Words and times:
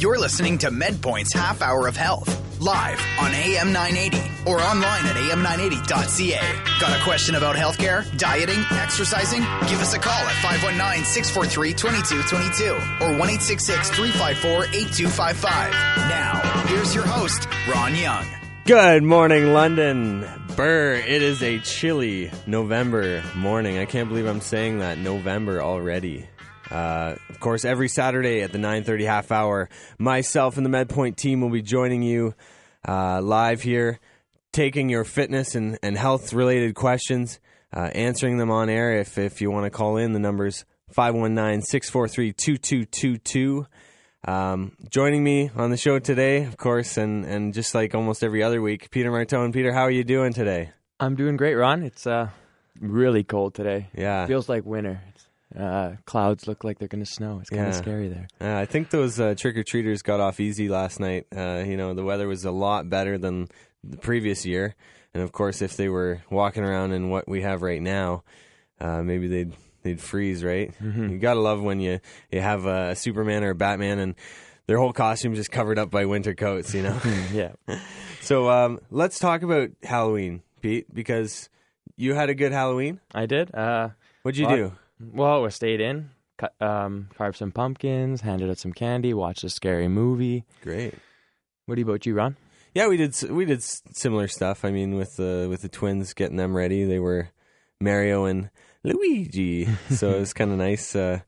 You're 0.00 0.18
listening 0.18 0.56
to 0.58 0.70
MedPoint's 0.70 1.34
Half 1.34 1.60
Hour 1.60 1.86
of 1.86 1.94
Health, 1.94 2.26
live 2.58 2.98
on 3.20 3.34
AM 3.34 3.70
980 3.70 4.50
or 4.50 4.58
online 4.58 5.04
at 5.04 5.14
am980.ca. 5.16 6.40
Got 6.80 6.98
a 6.98 7.04
question 7.04 7.34
about 7.34 7.54
healthcare, 7.54 8.06
dieting, 8.16 8.64
exercising? 8.70 9.40
Give 9.68 9.78
us 9.78 9.92
a 9.92 9.98
call 9.98 10.14
at 10.14 10.32
519 10.42 11.04
643 11.04 11.74
2222 11.74 13.04
or 13.04 13.18
1 13.18 13.28
354 13.28 14.64
8255. 14.72 15.70
Now, 16.08 16.64
here's 16.68 16.94
your 16.94 17.04
host, 17.04 17.46
Ron 17.68 17.94
Young. 17.94 18.24
Good 18.64 19.02
morning, 19.02 19.52
London. 19.52 20.26
Burr, 20.56 20.94
it 20.94 21.20
is 21.20 21.42
a 21.42 21.58
chilly 21.58 22.30
November 22.46 23.22
morning. 23.36 23.76
I 23.76 23.84
can't 23.84 24.08
believe 24.08 24.24
I'm 24.24 24.40
saying 24.40 24.78
that. 24.78 24.96
November 24.96 25.62
already. 25.62 26.26
Uh, 26.70 27.16
of 27.28 27.40
course, 27.40 27.64
every 27.64 27.88
Saturday 27.88 28.42
at 28.42 28.52
the 28.52 28.58
9:30 28.58 29.04
half 29.04 29.32
hour, 29.32 29.68
myself 29.98 30.56
and 30.56 30.64
the 30.64 30.70
MedPoint 30.70 31.16
team 31.16 31.40
will 31.40 31.50
be 31.50 31.62
joining 31.62 32.02
you 32.02 32.34
uh, 32.86 33.20
live 33.20 33.62
here, 33.62 33.98
taking 34.52 34.88
your 34.88 35.04
fitness 35.04 35.54
and, 35.54 35.78
and 35.82 35.98
health 35.98 36.32
related 36.32 36.74
questions, 36.74 37.40
uh, 37.72 37.90
answering 37.94 38.38
them 38.38 38.50
on 38.50 38.68
air. 38.68 39.00
If 39.00 39.18
if 39.18 39.40
you 39.40 39.50
want 39.50 39.64
to 39.64 39.70
call 39.70 39.96
in, 39.96 40.12
the 40.12 40.20
numbers 40.20 40.64
519-643-2222. 40.94 43.66
Um, 44.22 44.76
joining 44.90 45.24
me 45.24 45.50
on 45.56 45.70
the 45.70 45.78
show 45.78 45.98
today, 45.98 46.44
of 46.44 46.56
course, 46.56 46.98
and, 46.98 47.24
and 47.24 47.54
just 47.54 47.74
like 47.74 47.94
almost 47.94 48.22
every 48.22 48.42
other 48.42 48.60
week, 48.60 48.90
Peter 48.90 49.10
Martone. 49.10 49.52
Peter, 49.52 49.72
how 49.72 49.82
are 49.82 49.90
you 49.90 50.04
doing 50.04 50.32
today? 50.32 50.70
I'm 50.98 51.16
doing 51.16 51.36
great, 51.36 51.54
Ron. 51.54 51.82
It's 51.82 52.06
uh, 52.06 52.28
really 52.80 53.24
cold 53.24 53.54
today. 53.54 53.88
Yeah. 53.96 54.26
Feels 54.26 54.48
like 54.48 54.66
winter. 54.66 55.00
Uh, 55.58 55.92
clouds 56.04 56.46
look 56.46 56.62
like 56.64 56.78
they're 56.78 56.88
going 56.88 57.04
to 57.04 57.10
snow. 57.10 57.38
It's 57.40 57.50
kind 57.50 57.62
of 57.62 57.74
Yeah. 57.74 57.80
scary 57.80 58.08
there. 58.08 58.28
Uh, 58.40 58.60
I 58.60 58.66
think 58.66 58.90
those 58.90 59.18
uh, 59.18 59.34
trick 59.36 59.56
or 59.56 59.64
treaters 59.64 60.02
got 60.02 60.20
off 60.20 60.38
easy 60.40 60.68
last 60.68 61.00
night. 61.00 61.26
Uh, 61.36 61.64
you 61.66 61.76
know, 61.76 61.92
the 61.94 62.04
weather 62.04 62.28
was 62.28 62.44
a 62.44 62.50
lot 62.52 62.88
better 62.88 63.18
than 63.18 63.48
the 63.82 63.96
previous 63.96 64.46
year, 64.46 64.74
and 65.14 65.22
of 65.22 65.32
course, 65.32 65.60
if 65.62 65.76
they 65.76 65.88
were 65.88 66.22
walking 66.30 66.62
around 66.64 66.92
in 66.92 67.08
what 67.10 67.26
we 67.28 67.42
have 67.42 67.62
right 67.62 67.82
now, 67.82 68.22
uh, 68.80 69.02
maybe 69.02 69.26
they'd 69.26 69.52
they'd 69.82 70.00
freeze. 70.00 70.44
Right? 70.44 70.72
You 70.80 71.18
gotta 71.18 71.40
love 71.40 71.62
when 71.62 71.80
you 71.80 71.98
you 72.30 72.40
have 72.40 72.66
a 72.66 72.94
Superman 72.94 73.42
or 73.42 73.50
a 73.50 73.54
Batman 73.54 73.98
and 73.98 74.14
their 74.66 74.78
whole 74.78 74.92
costume 74.92 75.34
just 75.34 75.50
covered 75.50 75.78
up 75.80 75.90
by 75.90 76.04
winter 76.04 76.34
coats. 76.34 76.74
You 76.74 76.82
know. 76.82 77.00
yeah. 77.32 77.52
so 78.20 78.48
um, 78.50 78.78
let's 78.90 79.18
talk 79.18 79.42
about 79.42 79.70
Halloween, 79.82 80.42
Pete, 80.60 80.86
because 80.94 81.48
you 81.96 82.14
had 82.14 82.30
a 82.30 82.34
good 82.34 82.52
Halloween. 82.52 83.00
I 83.12 83.26
did. 83.26 83.52
Uh, 83.54 83.88
What'd 84.22 84.38
you 84.38 84.46
What? 84.46 84.54
do? 84.56 84.72
Well, 85.00 85.42
we 85.42 85.50
stayed 85.50 85.80
in, 85.80 86.10
cut, 86.38 86.54
um, 86.60 87.08
carved 87.16 87.38
some 87.38 87.52
pumpkins, 87.52 88.20
handed 88.20 88.50
out 88.50 88.58
some 88.58 88.72
candy, 88.72 89.14
watched 89.14 89.44
a 89.44 89.50
scary 89.50 89.88
movie. 89.88 90.44
Great. 90.62 90.94
What 91.66 91.78
about 91.78 92.06
you, 92.06 92.14
Ron? 92.14 92.36
Yeah, 92.74 92.88
we 92.88 92.96
did. 92.96 93.20
We 93.30 93.44
did 93.44 93.62
similar 93.62 94.28
stuff. 94.28 94.64
I 94.64 94.70
mean, 94.70 94.94
with 94.94 95.16
the 95.16 95.46
with 95.50 95.62
the 95.62 95.68
twins, 95.68 96.14
getting 96.14 96.36
them 96.36 96.56
ready. 96.56 96.84
They 96.84 97.00
were 97.00 97.30
Mario 97.80 98.24
and 98.24 98.50
Luigi, 98.84 99.68
so 99.90 100.10
it 100.10 100.20
was 100.20 100.32
kind 100.32 100.52
of 100.52 100.58
nice. 100.58 100.94
Uh, 100.94 101.20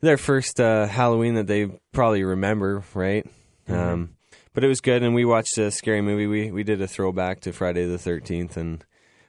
their 0.00 0.16
first 0.16 0.60
uh, 0.60 0.86
Halloween 0.86 1.34
that 1.34 1.46
they 1.46 1.66
probably 1.92 2.24
remember, 2.24 2.82
right? 2.94 3.26
Um, 3.68 4.16
but 4.52 4.64
it 4.64 4.68
was 4.68 4.80
good, 4.80 5.02
and 5.02 5.14
we 5.14 5.24
watched 5.24 5.58
a 5.58 5.70
scary 5.70 6.00
movie. 6.00 6.26
We 6.26 6.50
we 6.50 6.62
did 6.62 6.80
a 6.80 6.86
throwback 6.86 7.40
to 7.40 7.52
Friday 7.52 7.86
the 7.86 7.98
Thirteenth 7.98 8.56
and 8.56 8.84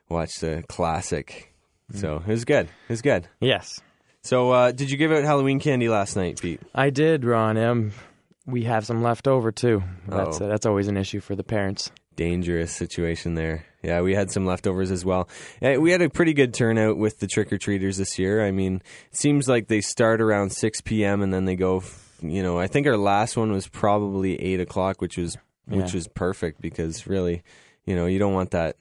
watched 0.09 0.43
a 0.43 0.63
classic. 0.67 1.54
So 1.93 2.17
it 2.17 2.27
was 2.31 2.45
good. 2.45 2.65
It 2.65 2.89
was 2.89 3.01
good. 3.01 3.27
Yes, 3.39 3.79
So, 4.23 4.51
uh, 4.51 4.71
did 4.71 4.89
you 4.89 4.97
give 4.97 5.11
out 5.11 5.23
Halloween 5.23 5.59
candy 5.59 5.87
last 5.87 6.15
night, 6.15 6.41
Pete? 6.41 6.59
I 6.73 6.89
did, 6.89 7.23
Ron. 7.23 7.57
Um, 7.57 7.91
we 8.47 8.63
have 8.63 8.85
some 8.85 9.03
left 9.03 9.27
over 9.27 9.51
too. 9.51 9.83
That's 10.07 10.41
uh, 10.41 10.47
that's 10.47 10.65
always 10.65 10.87
an 10.87 10.97
issue 10.97 11.19
for 11.19 11.35
the 11.35 11.43
parents. 11.43 11.91
dangerous 12.15 12.71
situation 12.71 13.35
there. 13.35 13.65
Yeah, 13.83 14.01
we 14.01 14.15
had 14.15 14.31
some 14.31 14.45
leftovers 14.45 14.89
as 14.89 15.03
well. 15.05 15.27
Eh, 15.61 15.77
We 15.77 15.91
had 15.91 16.01
a 16.01 16.09
pretty 16.09 16.33
good 16.33 16.53
turnout 16.55 16.97
with 16.97 17.19
the 17.19 17.27
trick 17.27 17.51
or 17.53 17.57
treaters 17.59 17.97
this 17.97 18.17
year. 18.17 18.43
I 18.43 18.49
mean, 18.51 18.75
it 19.11 19.15
seems 19.17 19.47
like 19.47 19.67
they 19.67 19.81
start 19.81 20.21
around 20.21 20.51
6 20.53 20.81
p.m. 20.81 21.21
and 21.21 21.31
then 21.33 21.45
they 21.45 21.55
go, 21.55 21.83
you 22.21 22.41
know, 22.41 22.57
I 22.57 22.65
think 22.67 22.87
our 22.87 22.97
last 22.97 23.35
one 23.37 23.51
was 23.51 23.67
probably 23.67 24.41
8 24.41 24.59
o'clock, 24.61 25.01
which 25.01 25.17
was, 25.17 25.37
which 25.67 25.89
Yeah. 25.91 25.97
was 25.97 26.07
perfect 26.07 26.61
because 26.61 27.05
really, 27.05 27.43
you 27.85 27.95
know, 27.95 28.05
you 28.07 28.17
don't 28.17 28.33
want 28.33 28.51
that 28.51 28.77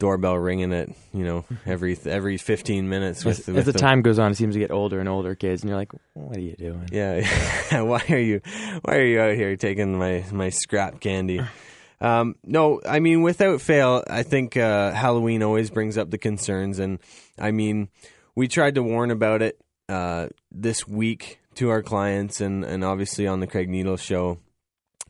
doorbell 0.00 0.36
ringing 0.36 0.72
at, 0.72 0.88
you 1.12 1.22
know, 1.22 1.44
every 1.64 1.96
every 2.04 2.36
15 2.36 2.88
minutes 2.88 3.24
with, 3.24 3.40
As, 3.40 3.46
with 3.46 3.58
as 3.58 3.66
the 3.66 3.78
time 3.78 4.02
goes 4.02 4.18
on, 4.18 4.32
it 4.32 4.34
seems 4.34 4.56
to 4.56 4.58
get 4.58 4.72
older 4.72 4.98
and 4.98 5.08
older 5.08 5.36
kids, 5.36 5.62
and 5.62 5.68
you're 5.68 5.78
like, 5.78 5.92
"What 6.14 6.36
are 6.36 6.40
you 6.40 6.56
doing?" 6.56 6.88
Yeah. 6.90 7.82
why 7.82 8.02
are 8.08 8.18
you 8.18 8.40
why 8.82 8.96
are 8.96 9.04
you 9.04 9.20
out 9.20 9.36
here 9.36 9.54
taking 9.54 9.96
my 9.96 10.24
my 10.32 10.48
scrap 10.50 10.98
candy? 10.98 11.40
Um, 12.02 12.36
no, 12.42 12.80
I 12.88 12.98
mean 12.98 13.20
without 13.20 13.60
fail, 13.60 14.02
I 14.08 14.22
think 14.22 14.56
uh, 14.56 14.92
Halloween 14.92 15.42
always 15.42 15.68
brings 15.68 15.98
up 15.98 16.10
the 16.10 16.16
concerns, 16.16 16.78
and 16.78 16.98
I 17.38 17.50
mean 17.50 17.90
we 18.34 18.48
tried 18.48 18.76
to 18.76 18.82
warn 18.82 19.10
about 19.10 19.42
it 19.42 19.60
uh, 19.86 20.28
this 20.50 20.88
week 20.88 21.40
to 21.56 21.68
our 21.68 21.82
clients, 21.82 22.40
and 22.40 22.64
and 22.64 22.82
obviously 22.84 23.26
on 23.26 23.40
the 23.40 23.46
Craig 23.46 23.68
Needles 23.68 24.00
show. 24.00 24.38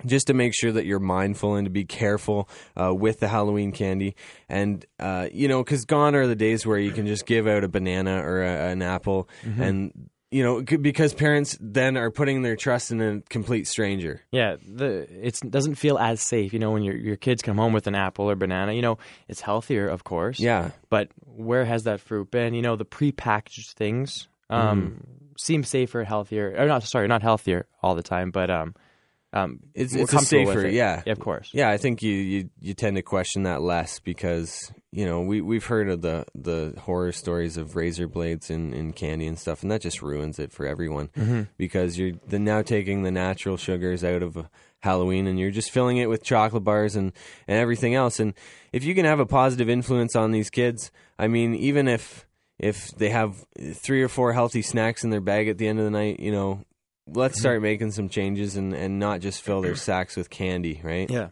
Just 0.07 0.29
to 0.29 0.35
make 0.35 0.55
sure 0.55 0.73
that 0.73 0.87
you're 0.87 0.99
mindful 0.99 1.55
and 1.57 1.67
to 1.67 1.71
be 1.71 1.85
careful 1.85 2.49
uh, 2.81 2.95
with 2.95 3.21
the 3.21 3.29
Halloween 3.29 3.73
candy, 3.73 4.17
and 4.49 4.85
uh, 4.99 5.29
you 5.33 5.49
know, 5.49 5.63
because 5.63 5.85
gone 5.85 6.15
are 6.15 6.27
the 6.27 6.37
days 6.37 6.67
where 6.67 6.79
you 6.79 6.93
can 6.93 7.07
just 7.07 7.27
give 7.27 7.47
out 7.47 7.65
a 7.65 7.69
banana 7.69 8.23
or 8.25 8.43
a, 8.43 8.71
an 8.71 8.83
apple, 8.83 9.29
and 9.43 10.11
you 10.31 10.45
know, 10.45 10.65
c- 10.65 10.77
because 10.77 11.13
parents 11.13 11.59
then 11.61 11.97
are 11.97 12.11
putting 12.11 12.43
their 12.43 12.55
trust 12.55 12.93
in 12.93 13.01
a 13.01 13.21
complete 13.29 13.67
stranger. 13.67 14.23
Yeah, 14.31 14.57
the 14.65 15.09
it 15.27 15.41
doesn't 15.49 15.75
feel 15.75 15.99
as 15.99 16.21
safe, 16.21 16.53
you 16.53 16.59
know, 16.61 16.71
when 16.71 16.83
your 16.83 16.97
your 16.97 17.17
kids 17.17 17.43
come 17.43 17.57
home 17.57 17.73
with 17.73 17.87
an 17.89 17.95
apple 17.97 18.31
or 18.31 18.37
banana. 18.37 18.73
You 18.73 18.83
know, 18.83 18.99
it's 19.29 19.41
healthier, 19.41 19.89
of 19.89 20.05
course. 20.05 20.39
Yeah. 20.39 20.71
But 20.89 21.11
where 21.25 21.65
has 21.65 21.85
that 21.85 22.01
fruit 22.01 22.31
been? 22.31 22.55
You 22.55 22.63
know, 22.63 22.77
the 22.77 22.85
prepackaged 22.85 23.73
things 23.73 24.29
um, 24.49 25.03
seem 25.37 25.65
safer, 25.65 26.05
healthier. 26.05 26.55
Or 26.57 26.67
not 26.67 26.85
sorry, 26.85 27.09
not 27.09 27.23
healthier 27.23 27.67
all 27.83 27.97
the 27.97 28.03
time, 28.03 28.31
but 28.31 28.51
um, 28.51 28.75
um, 29.33 29.61
It's- 29.75 29.95
it's 29.95 30.13
a 30.13 30.17
comfortable 30.17 30.47
with 30.47 30.55
safer, 30.57 30.67
it. 30.69 30.75
yeah. 30.75 31.03
of 31.07 31.21
course. 31.21 31.51
Yeah, 31.53 31.71
I 31.71 31.77
think 31.77 32.03
you, 32.03 32.13
you, 32.13 32.51
you 32.61 32.75
tend 32.75 32.97
to 32.97 33.03
question 33.03 33.45
that 33.45 33.63
less 33.63 34.01
because 34.01 34.73
you 34.93 35.05
know 35.07 35.21
we 35.21 35.41
we've 35.41 35.65
heard 35.67 35.89
of 35.89 36.03
the 36.03 36.25
the 36.35 36.75
horror 36.81 37.13
stories 37.13 37.57
of 37.57 37.77
razor 37.77 38.09
blades 38.09 38.51
in, 38.51 38.73
in 38.75 38.93
candy 38.93 39.27
and 39.29 39.39
stuff, 39.39 39.63
and 39.63 39.71
that 39.71 39.81
just 39.83 40.03
ruins 40.03 40.39
it 40.41 40.51
for 40.53 40.67
everyone 40.67 41.49
because 41.57 41.97
you're 41.99 42.13
the, 42.27 42.39
now 42.41 42.61
taking 42.63 43.03
the 43.05 43.11
natural 43.13 43.57
sugars 43.57 44.03
out 44.03 44.23
of 44.25 44.37
Halloween 44.81 45.27
and 45.27 45.39
you're 45.39 45.51
just 45.51 45.71
filling 45.71 45.99
it 45.99 46.09
with 46.09 46.25
chocolate 46.25 46.65
bars 46.65 46.97
and 46.97 47.13
and 47.47 47.57
everything 47.59 47.95
else. 47.95 48.19
And 48.19 48.35
if 48.73 48.83
you 48.83 48.95
can 48.97 49.05
have 49.05 49.21
a 49.21 49.27
positive 49.27 49.69
influence 49.69 50.17
on 50.17 50.33
these 50.33 50.51
kids, 50.51 50.91
I 51.19 51.29
mean, 51.29 51.55
even 51.55 51.87
if 51.87 52.27
if 52.59 52.89
they 52.97 53.11
have 53.11 53.37
three 53.75 54.03
or 54.03 54.09
four 54.09 54.33
healthy 54.33 54.63
snacks 54.63 55.05
in 55.05 55.11
their 55.11 55.21
bag 55.21 55.49
at 55.49 55.57
the 55.59 55.69
end 55.69 55.79
of 55.79 55.85
the 55.85 55.91
night, 55.91 56.19
you 56.21 56.33
know, 56.33 56.65
let's 57.13 57.39
start 57.39 57.63
making 57.63 57.91
some 57.93 58.09
changes 58.09 58.57
and, 58.57 58.73
and 58.73 58.99
not 58.99 59.21
just 59.21 59.43
fill 59.43 59.61
their 59.61 59.77
sacks 59.77 60.17
with 60.17 60.31
candy, 60.31 60.81
right? 60.83 61.11
Yeah. 61.11 61.29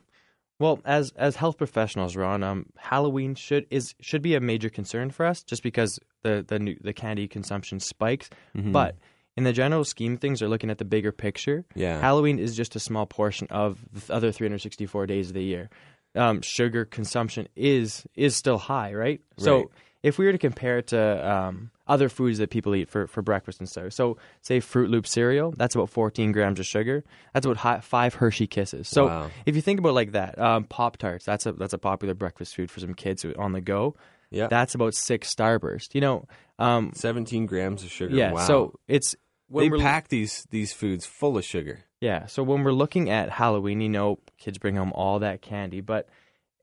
Well, 0.58 0.80
as 0.84 1.12
as 1.16 1.36
health 1.36 1.56
professionals, 1.56 2.16
Ron, 2.16 2.42
um, 2.42 2.66
Halloween 2.76 3.36
should 3.36 3.66
is 3.70 3.94
should 4.00 4.22
be 4.22 4.34
a 4.34 4.40
major 4.40 4.68
concern 4.68 5.10
for 5.10 5.24
us, 5.24 5.42
just 5.42 5.62
because 5.62 5.98
the 6.22 6.44
the 6.46 6.58
new, 6.58 6.76
the 6.80 6.92
candy 6.92 7.28
consumption 7.28 7.78
spikes. 7.78 8.28
Mm-hmm. 8.56 8.72
But 8.72 8.96
in 9.36 9.44
the 9.44 9.52
general 9.52 9.84
scheme 9.84 10.16
things, 10.16 10.42
are 10.42 10.48
looking 10.48 10.68
at 10.68 10.78
the 10.78 10.84
bigger 10.84 11.12
picture. 11.12 11.64
Yeah. 11.76 12.00
Halloween 12.00 12.40
is 12.40 12.56
just 12.56 12.74
a 12.74 12.80
small 12.80 13.06
portion 13.06 13.46
of 13.50 13.78
the 13.92 14.12
other 14.12 14.32
364 14.32 15.06
days 15.06 15.28
of 15.28 15.34
the 15.34 15.44
year. 15.44 15.70
Um, 16.16 16.40
sugar 16.42 16.84
consumption 16.84 17.48
is 17.54 18.04
is 18.16 18.34
still 18.34 18.58
high, 18.58 18.92
right? 18.94 19.20
So 19.36 19.56
Right. 19.56 19.66
If 20.08 20.18
we 20.18 20.26
were 20.26 20.32
to 20.32 20.38
compare 20.38 20.78
it 20.78 20.88
to 20.88 21.30
um, 21.30 21.70
other 21.86 22.08
foods 22.08 22.38
that 22.38 22.50
people 22.50 22.74
eat 22.74 22.88
for, 22.88 23.06
for 23.06 23.22
breakfast 23.22 23.60
and 23.60 23.68
stuff, 23.68 23.92
so 23.92 24.16
say 24.42 24.58
Froot 24.60 24.88
Loop 24.90 25.06
cereal, 25.06 25.52
that's 25.56 25.74
about 25.74 25.90
14 25.90 26.32
grams 26.32 26.58
of 26.58 26.66
sugar. 26.66 27.04
That's 27.32 27.46
about 27.46 27.58
hi- 27.58 27.80
five 27.80 28.14
Hershey 28.14 28.46
Kisses. 28.46 28.88
So 28.88 29.06
Wow. 29.06 29.30
if 29.46 29.54
you 29.54 29.62
think 29.62 29.78
about 29.78 29.90
it 29.90 29.92
like 29.92 30.12
that, 30.12 30.38
um, 30.38 30.64
Pop 30.64 30.96
Tarts, 30.96 31.24
that's 31.24 31.46
a 31.46 31.52
that's 31.52 31.72
a 31.74 31.78
popular 31.78 32.14
breakfast 32.14 32.54
food 32.56 32.70
for 32.70 32.80
some 32.80 32.94
kids 32.94 33.22
who- 33.22 33.34
on 33.38 33.52
the 33.52 33.60
go. 33.60 33.94
Yeah. 34.30 34.48
That's 34.48 34.74
about 34.74 34.94
six 34.94 35.34
Starburst. 35.34 35.94
You 35.94 36.00
know, 36.02 36.26
um, 36.58 36.92
17 36.94 37.46
grams 37.46 37.82
of 37.84 37.90
sugar. 37.90 38.14
yeah. 38.14 38.32
Wow. 38.32 38.44
So 38.46 38.78
it's 38.88 39.14
when 39.48 39.70
they 39.70 39.78
pack 39.78 40.08
these 40.08 40.46
these 40.50 40.72
foods 40.72 41.06
full 41.06 41.38
of 41.38 41.44
sugar. 41.44 41.80
yeah. 42.00 42.26
So 42.26 42.42
when 42.42 42.62
we're 42.64 42.72
looking 42.72 43.08
at 43.08 43.30
Halloween, 43.30 43.80
you 43.80 43.88
know, 43.88 44.18
kids 44.36 44.58
bring 44.58 44.76
home 44.76 44.92
all 44.94 45.18
that 45.20 45.40
candy, 45.40 45.80
but 45.80 46.08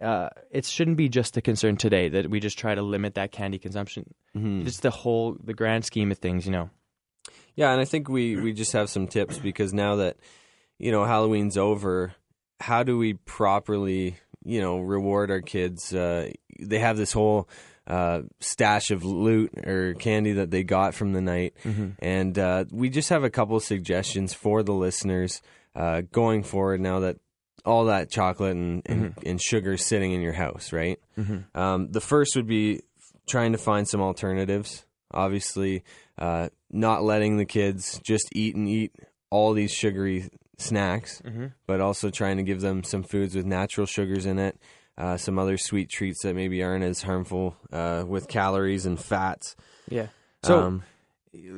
uh, 0.01 0.29
it 0.51 0.65
shouldn't 0.65 0.97
be 0.97 1.09
just 1.09 1.37
a 1.37 1.41
concern 1.41 1.77
today 1.77 2.09
that 2.09 2.29
we 2.29 2.39
just 2.39 2.57
try 2.59 2.75
to 2.75 2.81
limit 2.81 3.15
that 3.15 3.31
candy 3.31 3.57
consumption. 3.57 4.13
Mm-hmm. 4.35 4.67
It's 4.67 4.79
the 4.79 4.91
whole, 4.91 5.37
the 5.43 5.53
grand 5.53 5.85
scheme 5.85 6.11
of 6.11 6.17
things, 6.17 6.45
you 6.45 6.51
know. 6.51 6.69
Yeah, 7.55 7.71
and 7.71 7.79
I 7.79 7.85
think 7.85 8.09
we 8.09 8.35
we 8.35 8.51
just 8.51 8.73
have 8.73 8.89
some 8.89 9.07
tips 9.07 9.39
because 9.39 9.73
now 9.73 9.95
that 9.97 10.17
you 10.77 10.91
know 10.91 11.05
Halloween's 11.05 11.57
over, 11.57 12.13
how 12.59 12.83
do 12.83 12.97
we 12.97 13.13
properly 13.13 14.17
you 14.43 14.59
know 14.59 14.79
reward 14.79 15.31
our 15.31 15.41
kids? 15.41 15.93
Uh, 15.93 16.31
they 16.59 16.79
have 16.79 16.97
this 16.97 17.13
whole 17.13 17.47
uh, 17.87 18.23
stash 18.41 18.91
of 18.91 19.05
loot 19.05 19.57
or 19.65 19.93
candy 19.93 20.33
that 20.33 20.51
they 20.51 20.63
got 20.63 20.93
from 20.93 21.13
the 21.13 21.21
night, 21.21 21.53
and 21.99 22.37
uh, 22.37 22.65
we 22.71 22.89
just 22.89 23.09
have 23.09 23.23
a 23.23 23.29
couple 23.29 23.55
of 23.55 23.63
suggestions 23.63 24.33
for 24.33 24.61
the 24.61 24.73
listeners. 24.73 25.41
uh, 25.75 26.01
going 26.11 26.41
forward 26.43 26.79
now 26.79 26.99
that 27.01 27.17
all 27.65 27.85
that 27.85 28.09
chocolate 28.11 28.55
and, 28.55 28.81
and, 28.85 29.13
and 29.25 29.41
sugar 29.41 29.75
sitting 29.77 30.11
in 30.11 30.21
your 30.21 30.33
house, 30.33 30.71
right? 30.71 30.99
Um, 31.55 31.91
the 31.91 32.01
first 32.01 32.35
would 32.35 32.47
be 32.47 32.81
trying 33.27 33.51
to 33.53 33.57
find 33.57 33.87
some 33.87 34.01
alternatives. 34.01 34.85
Obviously, 35.11 35.83
uh, 36.17 36.49
not 36.71 37.03
letting 37.03 37.37
the 37.37 37.45
kids 37.45 37.99
just 38.03 38.29
eat 38.33 38.55
and 38.55 38.67
eat 38.69 38.93
all 39.29 39.53
these 39.53 39.71
sugary 39.71 40.29
snacks, 40.57 41.21
but 41.67 41.81
also 41.81 42.09
trying 42.09 42.37
to 42.37 42.43
give 42.43 42.61
them 42.61 42.83
some 42.83 43.03
foods 43.03 43.35
with 43.35 43.45
natural 43.45 43.85
sugars 43.87 44.25
in 44.25 44.39
it, 44.39 44.57
uh, 44.97 45.17
some 45.17 45.37
other 45.39 45.57
sweet 45.57 45.89
treats 45.89 46.21
that 46.23 46.35
maybe 46.35 46.63
aren't 46.63 46.83
as 46.83 47.01
harmful 47.01 47.55
uh, 47.73 48.03
with 48.07 48.27
calories 48.27 48.85
and 48.85 48.99
fats. 48.99 49.55
Yeah. 49.89 50.07
So 50.43 50.59
Um, 50.59 50.83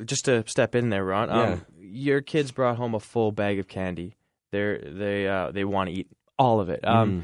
just 0.04 0.24
to 0.24 0.42
step 0.48 0.74
in 0.74 0.88
there, 0.90 1.04
Ron. 1.04 1.30
Um, 1.30 1.66
Your 1.78 2.20
kids 2.20 2.50
brought 2.50 2.76
home 2.76 2.94
a 2.94 3.00
full 3.00 3.30
bag 3.32 3.58
of 3.58 3.68
candy. 3.68 4.14
They're 4.50 4.78
they 4.78 5.26
uh, 5.28 5.50
they 5.52 5.64
want 5.64 5.90
to 5.90 5.94
eat 5.96 6.08
all 6.38 6.60
of 6.60 6.68
it. 6.68 6.86
Um, 6.86 7.10
Mm-hmm. 7.10 7.20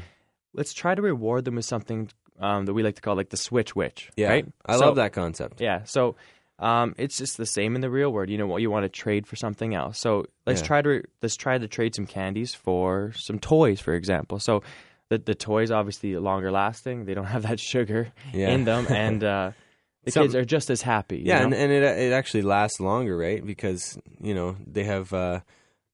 Let's 0.57 0.73
try 0.73 0.95
to 0.95 1.01
reward 1.01 1.43
them 1.43 1.55
with 1.55 1.65
something 1.65 2.09
um, 2.39 2.65
that 2.65 2.73
we 2.73 2.81
like 2.81 2.95
to 2.95 3.01
call 3.01 3.15
like 3.17 3.27
the 3.29 3.35
switch 3.37 3.75
witch. 3.75 4.09
yeah, 4.15 4.29
Right. 4.29 4.45
I 4.65 4.77
So- 4.77 4.85
love 4.85 4.95
that 4.95 5.11
concept. 5.11 5.59
Yeah. 5.59 5.83
So 5.83 6.15
um, 6.59 6.95
it's 6.97 7.17
just 7.17 7.35
the 7.35 7.45
same 7.45 7.75
in 7.75 7.81
the 7.81 7.89
real 7.89 8.09
world. 8.13 8.29
You 8.29 8.37
know 8.37 8.47
what 8.47 8.61
you 8.61 8.71
want 8.71 8.83
to 8.85 8.89
trade 8.89 9.27
for 9.27 9.35
something 9.35 9.75
else. 9.75 9.99
So 9.99 10.27
let's 10.45 10.61
Yeah. 10.61 10.67
try 10.67 10.81
to 10.81 11.03
let's 11.21 11.35
try 11.35 11.57
to 11.57 11.67
trade 11.67 11.93
some 11.93 12.05
candies 12.05 12.53
for 12.55 13.11
some 13.17 13.37
toys, 13.39 13.81
for 13.81 13.93
example. 13.95 14.39
So 14.39 14.63
the 15.09 15.17
the 15.17 15.35
toys 15.35 15.71
obviously 15.71 16.15
longer 16.15 16.51
lasting. 16.51 17.03
They 17.03 17.13
don't 17.15 17.25
have 17.35 17.43
that 17.43 17.59
sugar 17.59 18.13
Yeah. 18.33 18.51
in 18.51 18.63
them, 18.63 18.85
and 18.89 19.21
uh, 19.21 19.51
the 20.05 20.11
Some- 20.11 20.23
kids 20.23 20.35
are 20.35 20.45
just 20.45 20.69
as 20.69 20.81
happy. 20.81 21.17
you 21.17 21.23
Yeah, 21.25 21.39
know? 21.39 21.45
and, 21.47 21.53
and 21.53 21.71
it 21.73 21.83
it 21.83 22.13
actually 22.13 22.43
lasts 22.43 22.79
longer, 22.79 23.17
right? 23.17 23.45
Because 23.45 23.99
you 24.21 24.33
know 24.33 24.55
they 24.65 24.85
have 24.85 25.11
a 25.11 25.43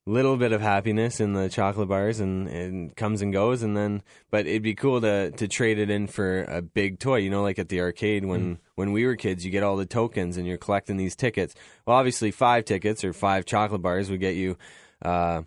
little 0.05 0.35
bit 0.35 0.51
of 0.51 0.61
happiness 0.61 1.19
in 1.19 1.33
the 1.33 1.49
chocolate 1.49 1.89
bars, 1.89 2.19
and 2.19 2.47
and 2.47 2.95
comes 2.95 3.21
and 3.21 3.31
goes, 3.31 3.61
and 3.63 3.77
then 3.77 4.01
but 4.29 4.47
it'd 4.47 4.63
be 4.63 4.75
cool 4.75 5.01
to 5.01 5.31
to 5.31 5.47
trade 5.47 5.79
it 5.79 5.89
in 5.89 6.07
for 6.07 6.43
a 6.43 6.61
big 6.61 6.99
toy. 6.99 7.17
You 7.17 7.29
know, 7.29 7.43
like 7.43 7.59
at 7.59 7.69
the 7.69 7.81
arcade 7.81 8.25
when 8.25 8.59
when 8.75 8.91
we 8.91 9.05
were 9.05 9.15
kids, 9.15 9.45
you 9.45 9.51
get 9.51 9.63
all 9.63 9.77
the 9.77 9.85
tokens 9.85 10.37
and 10.37 10.47
you're 10.47 10.57
collecting 10.57 10.97
these 10.97 11.15
tickets. 11.15 11.53
Well, 11.85 11.97
obviously, 11.97 12.31
five 12.31 12.65
tickets 12.65 13.03
or 13.03 13.13
five 13.13 13.45
chocolate 13.45 13.81
bars 13.81 14.09
would 14.09 14.19
get 14.19 14.35
you 14.35 14.57
uh, 15.01 15.43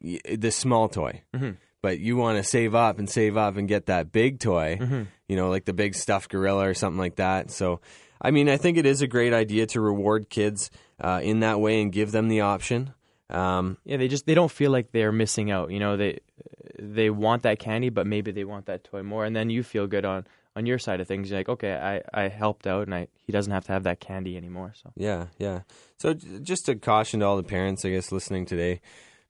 this 0.00 0.56
small 0.56 0.88
toy. 0.88 1.22
But 1.80 2.00
you 2.00 2.16
want 2.16 2.38
to 2.38 2.42
save 2.42 2.74
up 2.74 2.98
and 2.98 3.08
save 3.08 3.36
up 3.36 3.56
and 3.56 3.68
get 3.68 3.86
that 3.86 4.10
big 4.10 4.40
toy, 4.40 4.78
you 5.28 5.36
know, 5.36 5.48
like 5.48 5.64
the 5.64 5.72
big 5.72 5.94
stuffed 5.94 6.28
gorilla 6.28 6.68
or 6.68 6.74
something 6.74 6.98
like 6.98 7.16
that. 7.16 7.52
So, 7.52 7.80
I 8.20 8.32
mean, 8.32 8.48
I 8.48 8.56
think 8.56 8.78
it 8.78 8.86
is 8.86 9.00
a 9.00 9.06
great 9.06 9.32
idea 9.32 9.66
to 9.66 9.80
reward 9.80 10.28
kids 10.28 10.70
uh, 11.00 11.20
in 11.22 11.40
that 11.40 11.60
way 11.60 11.80
and 11.80 11.92
give 11.92 12.10
them 12.10 12.26
the 12.26 12.40
option. 12.40 12.94
Um, 13.30 13.76
Yeah, 13.84 13.96
they 13.96 14.08
just 14.08 14.26
they 14.26 14.34
don't 14.34 14.50
feel 14.50 14.70
like 14.70 14.92
they're 14.92 15.12
missing 15.12 15.50
out. 15.50 15.70
You 15.70 15.78
know, 15.78 15.96
they 15.96 16.20
they 16.78 17.10
want 17.10 17.42
that 17.42 17.58
candy, 17.58 17.90
but 17.90 18.06
maybe 18.06 18.32
they 18.32 18.44
want 18.44 18.66
that 18.66 18.84
toy 18.84 19.02
more, 19.02 19.24
and 19.24 19.34
then 19.34 19.50
you 19.50 19.62
feel 19.62 19.86
good 19.86 20.04
on 20.04 20.26
on 20.56 20.66
your 20.66 20.78
side 20.78 21.00
of 21.00 21.06
things. 21.06 21.30
You're 21.30 21.40
like, 21.40 21.48
okay, 21.48 21.74
I 21.74 22.24
I 22.24 22.28
helped 22.28 22.66
out, 22.66 22.86
and 22.86 22.94
I 22.94 23.08
he 23.26 23.32
doesn't 23.32 23.52
have 23.52 23.64
to 23.66 23.72
have 23.72 23.84
that 23.84 24.00
candy 24.00 24.36
anymore. 24.36 24.72
So 24.74 24.92
Yeah, 24.96 25.26
yeah. 25.38 25.60
So 25.98 26.14
just 26.14 26.68
a 26.68 26.76
caution 26.76 27.20
to 27.20 27.26
all 27.26 27.36
the 27.36 27.42
parents, 27.42 27.84
I 27.84 27.90
guess, 27.90 28.12
listening 28.12 28.46
today, 28.46 28.80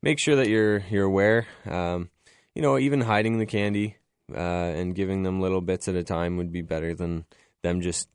make 0.02 0.18
sure 0.18 0.36
that 0.36 0.48
you're 0.48 0.78
you're 0.90 1.04
aware. 1.04 1.46
Um, 1.66 2.10
you 2.54 2.62
know, 2.62 2.78
even 2.78 3.00
hiding 3.00 3.38
the 3.38 3.46
candy 3.46 3.96
uh, 4.34 4.38
and 4.38 4.94
giving 4.94 5.22
them 5.22 5.40
little 5.40 5.60
bits 5.60 5.88
at 5.88 5.94
a 5.94 6.04
time 6.04 6.36
would 6.36 6.52
be 6.52 6.62
better 6.62 6.94
than 6.94 7.24
them 7.62 7.80
just 7.80 8.08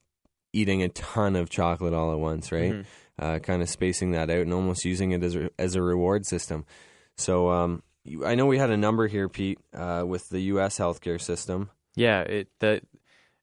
eating 0.53 0.83
a 0.83 0.89
ton 0.89 1.35
of 1.35 1.49
chocolate 1.49 1.93
all 1.93 2.11
at 2.11 2.19
once, 2.19 2.51
right? 2.51 2.85
Uh, 3.19 3.37
kind 3.37 3.61
of 3.61 3.69
spacing 3.69 4.11
that 4.11 4.31
out 4.31 4.39
and 4.39 4.53
almost 4.53 4.83
using 4.85 5.11
it 5.11 5.23
as 5.23 5.35
a, 5.35 5.49
as 5.59 5.75
a 5.75 5.81
reward 5.81 6.25
system. 6.25 6.65
So 7.15 7.49
um, 7.51 7.83
you, 8.03 8.25
I 8.25 8.33
know 8.33 8.47
we 8.47 8.57
had 8.57 8.71
a 8.71 8.77
number 8.77 9.07
here, 9.07 9.29
Pete, 9.29 9.59
uh, 9.73 10.03
with 10.05 10.29
the 10.29 10.39
U.S. 10.53 10.79
healthcare 10.79 11.21
system. 11.21 11.69
yeah, 11.95 12.21
it 12.21 12.47
the 12.59 12.81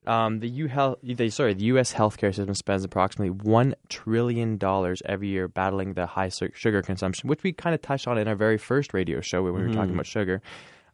um 0.06 0.40
the 0.40 0.48
U 0.48 0.66
health 0.66 0.98
the 1.02 1.30
sorry 1.30 1.54
the 1.54 1.64
U.S. 1.66 1.92
healthcare 1.92 2.34
system 2.34 2.54
spends 2.54 2.84
approximately 2.84 3.30
one 3.30 3.74
trillion 3.88 4.56
dollars 4.56 5.02
every 5.04 5.28
year 5.28 5.46
battling 5.46 5.94
the 5.94 6.06
high 6.06 6.30
sugar 6.30 6.82
consumption, 6.82 7.28
which 7.28 7.42
we 7.42 7.52
kind 7.52 7.74
of 7.74 7.80
touched 7.80 8.08
on 8.08 8.18
in 8.18 8.26
our 8.26 8.34
very 8.34 8.58
first 8.58 8.92
radio 8.92 9.20
show 9.20 9.42
when 9.42 9.54
we 9.54 9.62
were 9.62 9.72
talking 9.72 9.94
about 9.94 10.06
sugar. 10.06 10.42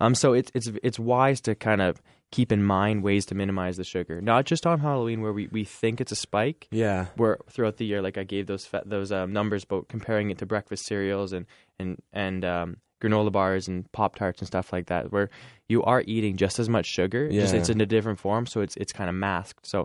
Um, 0.01 0.15
so 0.15 0.35
it's 0.35 0.51
it's 0.55 0.71
it's 0.83 0.99
wise 0.99 1.41
to 1.43 1.55
kind 1.55 1.81
of 1.81 2.03
keep 2.33 2.51
in 2.53 2.63
mind 2.63 3.03
ways 3.03 3.25
to 3.27 3.35
minimize 3.35 3.77
the 3.77 3.85
sugar, 3.85 4.21
not 4.21 4.45
just 4.45 4.67
on 4.67 4.81
Halloween 4.81 5.21
where 5.23 5.33
we, 5.33 5.47
we 5.49 5.65
think 5.65 6.01
it's 6.01 6.13
a 6.13 6.17
spike, 6.17 6.67
Yeah, 6.71 7.07
where 7.17 7.39
throughout 7.51 7.77
the 7.77 7.87
year, 7.87 8.03
like 8.03 8.19
I 8.19 8.25
gave 8.25 8.47
those 8.47 8.67
fa- 8.67 8.83
those 8.85 9.13
um, 9.13 9.33
numbers, 9.33 9.65
about 9.65 9.89
comparing 9.89 10.31
it 10.31 10.39
to 10.39 10.47
breakfast 10.47 10.87
cereals 10.87 11.33
and 11.33 11.47
and 11.79 12.03
and 12.13 12.45
um, 12.45 12.77
granola 13.01 13.31
bars 13.31 13.69
and 13.69 13.91
pop 13.93 14.17
tarts 14.17 14.41
and 14.41 14.47
stuff 14.49 14.73
like 14.73 14.87
that, 14.87 15.13
where 15.13 15.31
you 15.69 15.83
are 15.85 16.03
eating 16.07 16.37
just 16.37 16.59
as 16.59 16.69
much 16.69 16.87
sugar, 16.87 17.31
just 17.31 17.55
Yeah. 17.55 17.61
it's 17.61 17.69
in 17.69 17.81
a 17.81 17.87
different 17.87 18.19
form, 18.19 18.47
so 18.47 18.61
it's 18.61 18.77
it's 18.77 18.93
kind 18.93 19.09
of 19.09 19.15
masked. 19.15 19.67
So 19.67 19.79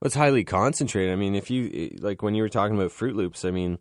Well, 0.00 0.06
it's 0.06 0.14
highly 0.16 0.44
concentrated. 0.44 1.12
I 1.12 1.16
mean, 1.16 1.34
if 1.34 1.50
you 1.50 1.96
like 2.00 2.22
when 2.22 2.34
you 2.34 2.42
were 2.42 2.48
talking 2.48 2.76
about 2.76 2.90
Froot 2.90 3.14
Loops, 3.14 3.44
I 3.44 3.50
mean, 3.50 3.78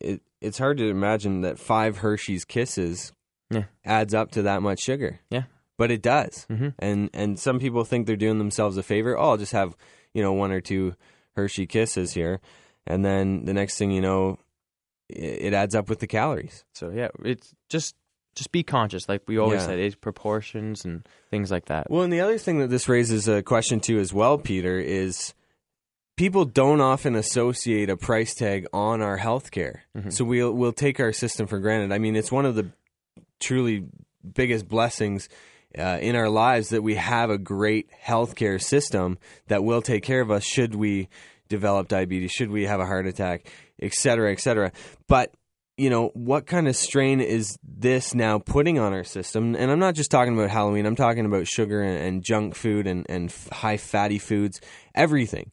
it 0.00 0.20
it's 0.42 0.58
hard 0.58 0.76
to 0.78 0.88
imagine 0.90 1.40
that 1.40 1.58
five 1.58 1.96
Hershey's 1.98 2.44
Kisses 2.44 3.12
Yeah. 3.50 3.64
adds 3.84 4.12
up 4.12 4.32
to 4.32 4.42
that 4.42 4.60
much 4.60 4.80
sugar, 4.80 5.20
yeah, 5.30 5.44
but 5.78 5.90
it 5.90 6.02
does. 6.02 6.46
Mhm. 6.50 6.74
And 6.78 7.10
and 7.12 7.38
some 7.38 7.58
people 7.58 7.84
think 7.84 8.06
they're 8.06 8.16
doing 8.16 8.38
themselves 8.38 8.76
a 8.76 8.82
favor. 8.82 9.16
Oh, 9.18 9.30
I'll 9.30 9.36
just 9.36 9.52
have 9.52 9.76
you 10.14 10.22
know 10.22 10.32
one 10.32 10.52
or 10.52 10.60
two 10.60 10.94
Hershey 11.36 11.66
Kisses 11.66 12.12
here, 12.14 12.40
and 12.86 13.04
then 13.04 13.44
the 13.44 13.52
next 13.54 13.76
thing 13.78 13.90
you 13.90 14.00
know, 14.00 14.38
it, 15.08 15.46
it 15.46 15.52
adds 15.54 15.74
up 15.74 15.88
with 15.88 15.98
the 16.00 16.06
calories. 16.06 16.64
so 16.72 16.90
yeah, 16.90 17.08
it's 17.24 17.54
just 17.68 17.94
just 18.34 18.52
be 18.52 18.62
conscious, 18.62 19.08
like 19.08 19.22
we 19.26 19.38
always 19.38 19.60
Yeah. 19.62 19.66
said, 19.68 19.78
it's 19.78 19.94
proportions 19.94 20.84
and 20.84 21.08
things 21.30 21.50
like 21.50 21.66
that. 21.66 21.90
Well, 21.90 22.02
and 22.02 22.12
the 22.12 22.20
other 22.20 22.36
thing 22.36 22.58
that 22.58 22.68
this 22.68 22.86
raises 22.86 23.28
a 23.28 23.42
question 23.42 23.80
to 23.80 23.98
as 23.98 24.12
well, 24.12 24.36
Peter, 24.36 24.78
is 24.78 25.32
people 26.18 26.44
don't 26.44 26.82
often 26.82 27.14
associate 27.16 27.88
a 27.88 27.96
price 27.96 28.34
tag 28.34 28.66
on 28.74 29.00
our 29.00 29.18
healthcare. 29.18 29.80
So 30.10 30.24
we'll 30.24 30.52
we'll 30.52 30.72
take 30.74 31.00
our 31.00 31.12
system 31.12 31.46
for 31.46 31.58
granted. 31.60 31.92
I 31.94 31.98
mean, 31.98 32.14
it's 32.16 32.30
one 32.32 32.44
of 32.46 32.54
the 32.56 32.66
truly 33.40 33.86
biggest 34.34 34.68
blessings 34.68 35.28
uh, 35.78 35.98
in 36.00 36.16
our 36.16 36.28
lives 36.28 36.70
that 36.70 36.82
we 36.82 36.94
have 36.94 37.30
a 37.30 37.38
great 37.38 37.90
healthcare 38.04 38.60
system 38.60 39.18
that 39.48 39.64
will 39.64 39.82
take 39.82 40.02
care 40.02 40.20
of 40.20 40.30
us 40.30 40.44
should 40.44 40.74
we 40.74 41.08
develop 41.48 41.88
diabetes, 41.88 42.32
should 42.32 42.50
we 42.50 42.64
have 42.64 42.80
a 42.80 42.86
heart 42.86 43.06
attack, 43.06 43.50
et 43.80 43.92
cetera, 43.92 44.32
et 44.32 44.40
cetera. 44.40 44.72
But 45.06 45.32
you 45.76 45.90
know, 45.90 46.10
what 46.14 46.46
kind 46.46 46.68
of 46.68 46.74
strain 46.74 47.20
is 47.20 47.58
this 47.62 48.14
now 48.14 48.38
putting 48.38 48.78
on 48.78 48.94
our 48.94 49.04
system? 49.04 49.54
And 49.54 49.70
I'm 49.70 49.78
not 49.78 49.94
just 49.94 50.10
talking 50.10 50.34
about 50.34 50.48
Halloween, 50.48 50.86
I'm 50.86 50.96
talking 50.96 51.26
about 51.26 51.46
sugar 51.46 51.82
and, 51.82 51.98
and 51.98 52.24
junk 52.24 52.54
food 52.54 52.86
and, 52.86 53.04
and 53.10 53.28
f- 53.28 53.48
high 53.50 53.76
fatty 53.76 54.18
foods, 54.18 54.60
everything. 54.94 55.52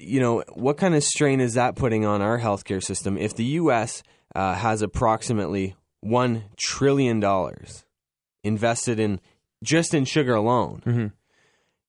You 0.00 0.20
know, 0.20 0.42
what 0.54 0.76
kind 0.76 0.94
of 0.94 1.04
strain 1.04 1.40
is 1.40 1.54
that 1.54 1.76
putting 1.76 2.04
on 2.04 2.20
our 2.20 2.38
healthcare 2.38 2.82
system 2.82 3.16
if 3.16 3.36
the 3.36 3.44
U.S. 3.44 4.02
Uh, 4.34 4.54
has 4.54 4.82
approximately 4.82 5.76
$1 6.04 6.42
trillion 6.56 7.20
invested 8.44 8.98
in 8.98 9.20
just 9.62 9.94
in 9.94 10.04
sugar 10.04 10.34
alone? 10.34 10.82
Mm-hmm. 10.86 11.06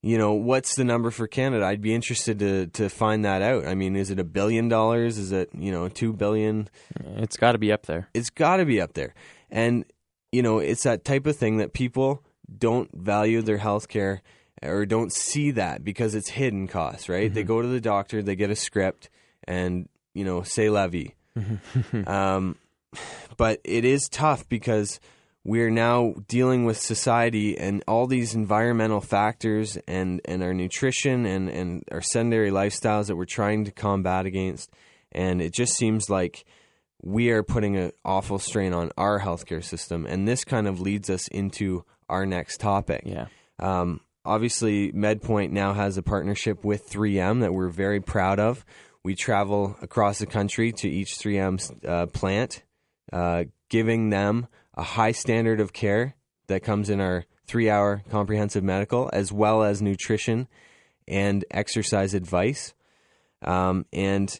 You 0.05 0.17
know, 0.17 0.33
what's 0.33 0.75
the 0.75 0.83
number 0.83 1.11
for 1.11 1.27
Canada? 1.27 1.65
I'd 1.65 1.81
be 1.81 1.95
interested 1.95 2.39
to, 2.39 2.67
to 2.67 2.89
find 2.89 3.23
that 3.23 3.41
out. 3.41 3.65
I 3.65 3.73
mean, 3.73 3.95
is 3.95 4.11
it 4.11 4.19
a 4.19 4.25
billion 4.25 4.67
dollars? 4.67 5.17
Is 5.17 5.31
it, 5.31 5.49
you 5.57 5.71
know, 5.71 5.87
two 5.87 6.11
billion? 6.11 6.69
It's 7.15 7.37
got 7.37 7.53
to 7.53 7.57
be 7.57 7.71
up 7.71 7.85
there. 7.85 8.09
it's 8.13 8.29
got 8.29 8.57
to 8.57 8.65
be 8.65 8.81
up 8.81 8.93
there. 8.93 9.13
And 9.49 9.85
you 10.33 10.41
know, 10.41 10.57
it's 10.57 10.83
that 10.83 11.05
type 11.05 11.27
of 11.27 11.37
thing 11.37 11.57
that 11.57 11.73
people 11.73 12.23
don't 12.57 12.89
value 12.91 13.41
their 13.43 13.59
health 13.59 13.87
care 13.87 14.23
or 14.63 14.85
don't 14.85 15.13
see 15.13 15.51
that 15.51 15.83
because 15.83 16.15
it's 16.15 16.29
hidden 16.29 16.67
costs, 16.67 17.07
right? 17.07 17.31
They 17.31 17.41
mm-hmm. 17.41 17.47
go 17.47 17.61
to 17.61 17.67
the 17.67 17.79
doctor, 17.79 18.23
they 18.23 18.35
get 18.35 18.49
a 18.49 18.55
script, 18.55 19.09
and 19.47 19.87
you 20.13 20.25
know, 20.25 20.41
say 20.41 20.69
la 20.69 20.87
vie. 20.87 21.13
Mm-hmm. 21.37 22.07
um, 22.07 22.55
but 23.37 23.61
it 23.63 23.85
is 23.85 24.07
tough 24.11 24.49
because 24.49 24.99
we're 25.45 25.69
now 25.69 26.15
dealing 26.27 26.63
with 26.63 26.77
society 26.77 27.57
and 27.57 27.83
all 27.87 28.07
these 28.07 28.33
environmental 28.33 29.01
factors 29.01 29.77
and, 29.87 30.21
and 30.25 30.41
our 30.41 30.53
nutrition 30.53 31.25
and, 31.25 31.49
and 31.49 31.83
our 31.91 32.01
sedentary 32.01 32.49
lifestyles 32.49 33.07
that 33.07 33.17
we're 33.17 33.25
trying 33.25 33.65
to 33.65 33.71
combat 33.71 34.25
against. 34.25 34.71
And 35.11 35.41
it 35.41 35.53
just 35.53 35.75
seems 35.75 36.09
like 36.09 36.45
we 37.01 37.29
are 37.31 37.43
putting 37.43 37.75
an 37.75 37.91
awful 38.05 38.39
strain 38.39 38.73
on 38.73 38.91
our 38.97 39.19
healthcare 39.19 39.63
system. 39.63 40.05
And 40.05 40.25
this 40.25 40.45
kind 40.45 40.65
of 40.65 40.79
leads 40.79 41.09
us 41.09 41.27
into 41.27 41.83
our 42.07 42.25
next 42.25 42.61
topic. 42.61 43.03
Yeah. 43.05 43.27
Um, 43.59 43.99
obviously, 44.23 44.93
MedPoint 44.93 45.51
now 45.51 45.73
has 45.73 45.97
a 45.97 46.03
partnership 46.03 46.63
with 46.63 46.89
3M 46.89 47.41
that 47.41 47.53
we're 47.53 47.69
very 47.69 47.99
proud 47.99 48.39
of. 48.39 48.63
We 49.03 49.15
travel 49.15 49.75
across 49.81 50.19
the 50.19 50.25
country 50.25 50.71
to 50.71 50.89
each 50.89 51.17
3M 51.17 51.85
uh, 51.85 52.05
plant, 52.05 52.63
uh, 53.11 53.43
giving 53.69 54.09
them 54.09 54.47
a 54.75 54.83
high 54.83 55.11
standard 55.11 55.59
of 55.59 55.73
care 55.73 56.15
that 56.47 56.63
comes 56.63 56.89
in 56.89 56.99
our 56.99 57.25
three 57.45 57.69
hour 57.69 58.03
comprehensive 58.09 58.63
medical, 58.63 59.09
as 59.13 59.31
well 59.31 59.63
as 59.63 59.81
nutrition 59.81 60.47
and 61.07 61.45
exercise 61.51 62.13
advice. 62.13 62.73
Um, 63.41 63.85
and 63.91 64.39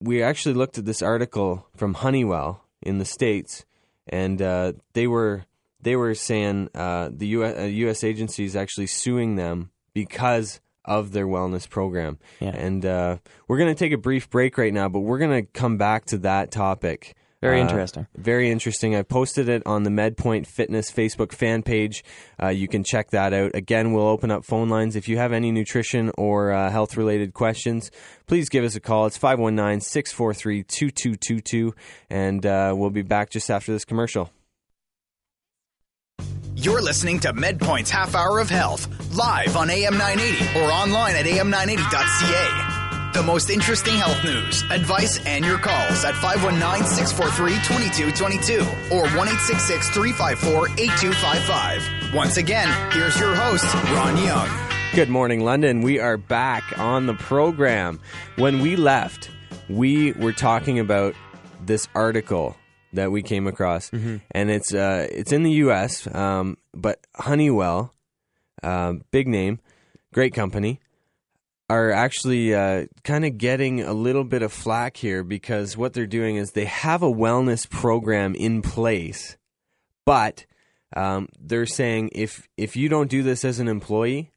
we 0.00 0.22
actually 0.22 0.54
looked 0.54 0.78
at 0.78 0.86
this 0.86 1.02
article 1.02 1.66
from 1.76 1.94
Honeywell 1.94 2.64
in 2.80 2.98
the 2.98 3.04
States 3.04 3.64
and 4.10 4.42
uh, 4.42 4.72
they 4.92 5.06
were 5.06 5.44
they 5.80 5.96
were 5.96 6.14
saying 6.14 6.68
uh, 6.74 7.08
the 7.10 7.28
U.S. 7.28 7.58
Uh, 7.58 7.62
U.S. 7.62 8.04
agency 8.04 8.44
is 8.44 8.54
actually 8.54 8.88
suing 8.88 9.36
them 9.36 9.70
because 9.94 10.60
of 10.84 11.12
their 11.12 11.26
wellness 11.26 11.68
program. 11.68 12.18
Yeah. 12.40 12.50
And 12.50 12.84
uh, 12.84 13.16
we're 13.48 13.58
going 13.58 13.74
to 13.74 13.78
take 13.78 13.92
a 13.92 13.98
brief 13.98 14.28
break 14.28 14.58
right 14.58 14.74
now, 14.74 14.88
but 14.88 15.00
we're 15.00 15.18
going 15.18 15.44
to 15.44 15.50
come 15.52 15.78
back 15.78 16.06
to 16.06 16.18
that 16.18 16.50
topic. 16.50 17.16
Very 17.42 17.58
Uh, 17.60 17.62
interesting. 17.62 18.06
Very 18.16 18.50
interesting. 18.50 18.94
I 18.94 19.02
posted 19.02 19.48
it 19.48 19.62
on 19.64 19.84
the 19.84 19.90
MedPoint 19.90 20.46
Fitness 20.46 20.90
Facebook 20.92 21.32
fan 21.32 21.62
page. 21.62 22.04
Uh, 22.42 22.48
you 22.48 22.68
can 22.68 22.84
check 22.84 23.10
that 23.12 23.32
out. 23.32 23.54
Again, 23.54 23.92
we'll 23.92 24.08
open 24.08 24.30
up 24.30 24.44
phone 24.44 24.68
lines. 24.68 24.94
If 24.94 25.08
you 25.08 25.16
have 25.16 25.32
any 25.32 25.50
nutrition 25.50 26.10
or 26.18 26.52
uh, 26.52 26.70
health 26.70 26.98
related 26.98 27.32
questions, 27.32 27.90
please 28.26 28.50
give 28.50 28.62
us 28.62 28.76
a 28.76 28.80
call. 28.80 29.06
It's 29.06 29.16
519 29.16 29.80
643 29.80 30.64
2222, 30.64 31.74
and 32.10 32.44
uh, 32.44 32.74
we'll 32.76 32.90
be 32.90 33.00
back 33.02 33.30
just 33.30 33.50
after 33.50 33.72
this 33.72 33.86
commercial. 33.86 34.30
You're 36.56 36.82
listening 36.82 37.20
to 37.20 37.32
MedPoint's 37.32 37.88
Half 37.90 38.14
Hour 38.14 38.38
of 38.38 38.50
Health, 38.50 38.86
live 39.16 39.56
on 39.56 39.70
AM 39.70 39.96
980 39.96 40.58
or 40.60 40.70
online 40.70 41.16
at 41.16 41.24
am980.ca. 41.24 42.69
The 43.12 43.22
most 43.24 43.50
interesting 43.50 43.94
health 43.94 44.22
news, 44.24 44.62
advice, 44.70 45.18
and 45.26 45.44
your 45.44 45.58
calls 45.58 46.04
at 46.04 46.14
519 46.14 46.86
643 46.86 47.54
2222 48.14 48.60
or 48.94 49.02
1 49.16 49.26
354 49.26 50.68
8255. 50.78 52.14
Once 52.14 52.36
again, 52.36 52.68
here's 52.92 53.18
your 53.18 53.34
host, 53.34 53.64
Ron 53.92 54.16
Young. 54.22 54.48
Good 54.94 55.08
morning, 55.08 55.40
London. 55.40 55.80
We 55.80 55.98
are 55.98 56.16
back 56.16 56.78
on 56.78 57.06
the 57.06 57.14
program. 57.14 58.00
When 58.36 58.60
we 58.60 58.76
left, 58.76 59.28
we 59.68 60.12
were 60.12 60.32
talking 60.32 60.78
about 60.78 61.16
this 61.66 61.88
article 61.96 62.56
that 62.92 63.10
we 63.10 63.22
came 63.22 63.48
across, 63.48 63.90
and 63.90 64.50
it's 64.50 64.72
uh, 64.72 65.08
it's 65.10 65.32
in 65.32 65.42
the 65.42 65.52
U.S., 65.64 66.06
um, 66.14 66.58
but 66.74 67.00
Honeywell, 67.16 67.92
um, 68.62 69.02
big 69.10 69.26
name, 69.26 69.58
great 70.12 70.32
company, 70.32 70.80
are 71.70 71.92
actually 71.92 72.52
uh, 72.52 72.86
kind 73.04 73.24
of 73.24 73.38
getting 73.38 73.80
a 73.80 73.92
little 73.92 74.24
bit 74.24 74.42
of 74.42 74.52
flack 74.52 74.96
here 74.96 75.22
because 75.22 75.76
what 75.76 75.92
they're 75.92 76.04
doing 76.04 76.34
is 76.34 76.50
they 76.50 76.64
have 76.64 77.04
a 77.04 77.10
wellness 77.10 77.70
program 77.70 78.34
in 78.34 78.60
place, 78.60 79.36
but 80.04 80.46
um, 80.96 81.28
they're 81.38 81.66
saying 81.66 82.10
if 82.12 82.48
if 82.56 82.74
you 82.74 82.88
don't 82.88 83.08
do 83.08 83.22
this 83.22 83.44
as 83.44 83.60
an 83.60 83.68
employee, 83.68 84.32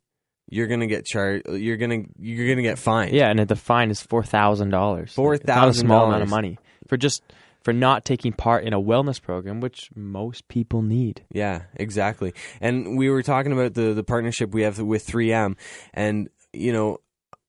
you're 0.47 0.67
gonna 0.67 0.85
get 0.85 1.05
charged. 1.05 1.49
You're 1.49 1.77
gonna 1.77 2.03
you're 2.19 2.49
gonna 2.49 2.61
get 2.61 2.77
fined. 2.77 3.13
Yeah, 3.13 3.31
and 3.31 3.39
the 3.39 3.55
fine 3.55 3.89
is 3.89 3.99
four 3.99 4.23
thousand 4.23 4.69
dollars. 4.69 5.13
Four 5.13 5.37
thousand. 5.37 5.63
Not 5.63 5.69
a 5.69 5.73
small 5.73 6.05
amount 6.05 6.21
of 6.21 6.29
money 6.29 6.59
for 6.87 6.97
just 6.97 7.23
for 7.63 7.73
not 7.73 8.05
taking 8.05 8.33
part 8.33 8.63
in 8.63 8.73
a 8.73 8.79
wellness 8.79 9.19
program, 9.19 9.59
which 9.59 9.89
most 9.95 10.47
people 10.49 10.83
need. 10.83 11.23
Yeah, 11.31 11.63
exactly. 11.73 12.35
And 12.61 12.95
we 12.95 13.09
were 13.09 13.23
talking 13.23 13.53
about 13.53 13.73
the 13.73 13.93
the 13.93 14.03
partnership 14.03 14.53
we 14.53 14.61
have 14.61 14.79
with 14.79 15.07
3M, 15.07 15.55
and 15.95 16.29
you 16.51 16.71
know, 16.71 16.99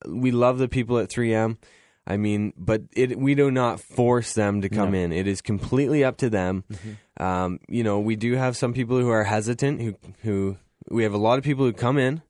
we 0.09 0.31
love 0.31 0.59
the 0.59 0.69
people 0.69 0.99
at 0.99 1.09
3M. 1.09 1.59
I 2.07 2.17
mean, 2.19 2.53
but 2.59 2.83
it 2.95 3.19
we 3.19 3.35
do 3.35 3.51
not 3.51 3.81
force 3.81 4.35
them 4.35 4.61
to 4.61 4.69
come 4.69 4.93
No. 4.93 4.99
in. 4.99 5.13
It 5.13 5.27
is 5.27 5.41
completely 5.41 6.05
up 6.05 6.19
to 6.19 6.29
them. 6.29 6.65
Um, 7.19 7.61
you 7.69 7.83
know, 7.83 7.99
we 8.01 8.15
do 8.17 8.35
have 8.35 8.57
some 8.57 8.73
people 8.75 8.99
who 9.01 9.09
are 9.09 9.25
hesitant. 9.25 9.81
Who 9.81 9.95
who 10.23 10.57
we 10.91 11.03
have 11.05 11.15
a 11.15 11.19
lot 11.19 11.39
of 11.39 11.45
people 11.45 11.65
who 11.65 11.73
come 11.73 11.97
in, 11.97 12.21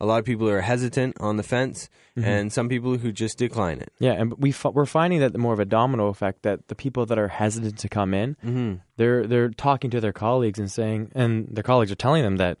a 0.00 0.06
lot 0.06 0.18
of 0.20 0.24
people 0.24 0.46
who 0.46 0.52
are 0.52 0.60
hesitant 0.60 1.16
on 1.20 1.36
the 1.36 1.42
fence, 1.42 1.88
and 2.14 2.52
some 2.52 2.68
people 2.68 2.96
who 2.96 3.10
just 3.10 3.36
decline 3.38 3.78
it. 3.80 3.92
Yeah, 3.98 4.12
and 4.12 4.34
we 4.38 4.50
f- 4.50 4.66
we're 4.72 4.86
finding 4.86 5.18
that 5.18 5.32
the 5.32 5.38
more 5.40 5.52
of 5.52 5.58
a 5.58 5.64
domino 5.64 6.06
effect 6.08 6.42
that 6.42 6.68
the 6.68 6.76
people 6.76 7.04
that 7.06 7.18
are 7.18 7.26
hesitant 7.26 7.78
to 7.78 7.88
come 7.88 8.14
in, 8.14 8.36
Mm-hmm. 8.44 8.74
they're 8.98 9.26
they're 9.26 9.48
talking 9.48 9.90
to 9.90 10.00
their 10.00 10.12
colleagues 10.12 10.60
and 10.60 10.70
saying, 10.70 11.10
and 11.16 11.48
their 11.50 11.64
colleagues 11.64 11.90
are 11.90 11.96
telling 11.96 12.22
them 12.22 12.36
that, 12.36 12.58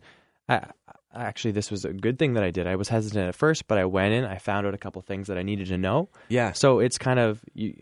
I, 0.48 0.66
actually, 1.14 1.52
this 1.52 1.70
was 1.70 1.84
a 1.84 1.92
good 1.92 2.18
thing 2.18 2.34
that 2.34 2.44
I 2.44 2.50
did. 2.50 2.66
I 2.66 2.76
was 2.76 2.88
hesitant 2.88 3.28
at 3.28 3.34
first, 3.34 3.66
but 3.68 3.78
I 3.78 3.84
went 3.84 4.14
in, 4.14 4.24
I 4.24 4.38
found 4.38 4.66
out 4.66 4.74
a 4.74 4.78
couple 4.78 5.00
things 5.02 5.28
that 5.28 5.38
I 5.38 5.42
needed 5.42 5.68
to 5.68 5.78
know. 5.78 6.08
Yeah. 6.28 6.52
So 6.52 6.80
it's 6.80 6.98
kind 6.98 7.18
of 7.18 7.40
you, 7.54 7.74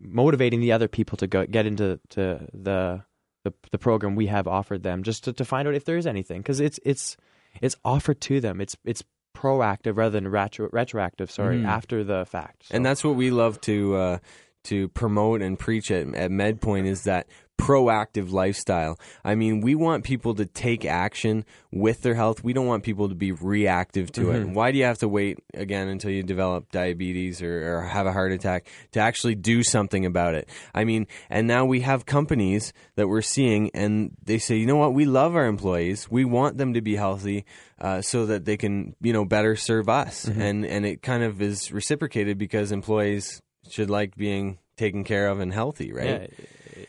motivating 0.00 0.60
the 0.60 0.72
other 0.72 0.88
people 0.88 1.16
to 1.18 1.26
go 1.26 1.46
get 1.46 1.66
into 1.66 2.00
to 2.10 2.46
the 2.52 3.02
the, 3.42 3.54
the 3.72 3.78
program 3.78 4.16
we 4.16 4.26
have 4.26 4.46
offered 4.46 4.82
them, 4.82 5.02
just 5.02 5.24
to, 5.24 5.32
to 5.32 5.44
find 5.46 5.66
out 5.66 5.74
if 5.74 5.86
there 5.86 5.96
is 5.96 6.06
anything, 6.06 6.40
because 6.42 6.60
it's 6.60 6.78
it's 6.84 7.16
it's 7.62 7.76
offered 7.84 8.20
to 8.22 8.40
them. 8.40 8.60
It's 8.60 8.76
it's 8.84 9.02
proactive 9.34 9.96
rather 9.96 10.10
than 10.20 10.28
retro, 10.28 10.68
retroactive. 10.72 11.30
Sorry, 11.30 11.58
Mm. 11.58 11.66
after 11.66 12.04
the 12.04 12.26
fact. 12.26 12.66
And 12.70 12.84
that's 12.84 13.02
what 13.02 13.14
we 13.16 13.30
love 13.30 13.60
to 13.62 13.96
uh, 13.96 14.18
to 14.64 14.88
promote 14.88 15.40
and 15.40 15.58
preach 15.58 15.90
at, 15.90 16.14
at 16.14 16.30
MedPoint 16.30 16.86
is 16.86 17.04
that 17.04 17.28
proactive 17.60 18.32
lifestyle. 18.32 18.98
I 19.24 19.34
mean, 19.34 19.60
we 19.60 19.74
want 19.74 20.04
people 20.04 20.34
to 20.34 20.46
take 20.46 20.84
action 20.84 21.44
with 21.70 22.02
their 22.02 22.14
health. 22.14 22.42
We 22.42 22.52
don't 22.52 22.66
want 22.66 22.82
people 22.82 23.08
to 23.08 23.14
be 23.14 23.32
reactive 23.32 24.10
to 24.12 24.30
it. 24.30 24.48
Why 24.48 24.72
do 24.72 24.78
you 24.78 24.84
have 24.84 24.98
to 24.98 25.08
wait 25.08 25.38
again 25.54 25.88
until 25.88 26.10
you 26.10 26.22
develop 26.22 26.72
diabetes 26.72 27.42
or, 27.42 27.76
or 27.76 27.82
have 27.82 28.06
a 28.06 28.12
heart 28.12 28.32
attack 28.32 28.66
to 28.92 29.00
actually 29.00 29.34
do 29.34 29.62
something 29.62 30.06
about 30.06 30.34
it? 30.34 30.48
I 30.74 30.84
mean, 30.84 31.06
and 31.28 31.46
now 31.46 31.64
we 31.64 31.80
have 31.82 32.06
companies 32.06 32.72
that 32.96 33.08
we're 33.08 33.22
seeing, 33.22 33.70
and 33.74 34.16
they 34.24 34.38
say, 34.38 34.56
you 34.56 34.66
know 34.66 34.76
what, 34.76 34.94
we 34.94 35.04
love 35.04 35.36
our 35.36 35.46
employees. 35.46 36.10
We 36.10 36.24
want 36.24 36.58
them 36.58 36.74
to 36.74 36.80
be 36.80 36.96
healthy. 36.96 37.44
Uh, 37.80 38.02
so 38.02 38.26
that 38.26 38.44
they 38.44 38.58
can, 38.58 38.94
you 39.00 39.10
know, 39.10 39.24
better 39.24 39.56
serve 39.56 39.88
us, 39.88 40.26
and 40.26 40.66
and 40.66 40.84
it 40.84 41.00
kind 41.00 41.22
of 41.22 41.40
is 41.40 41.72
reciprocated 41.72 42.36
because 42.36 42.72
employees 42.72 43.40
should 43.70 43.88
like 43.88 44.14
being 44.16 44.58
taken 44.76 45.02
care 45.02 45.28
of 45.28 45.40
and 45.40 45.50
healthy, 45.50 45.90
right? 45.90 46.06
Yeah, 46.06 46.46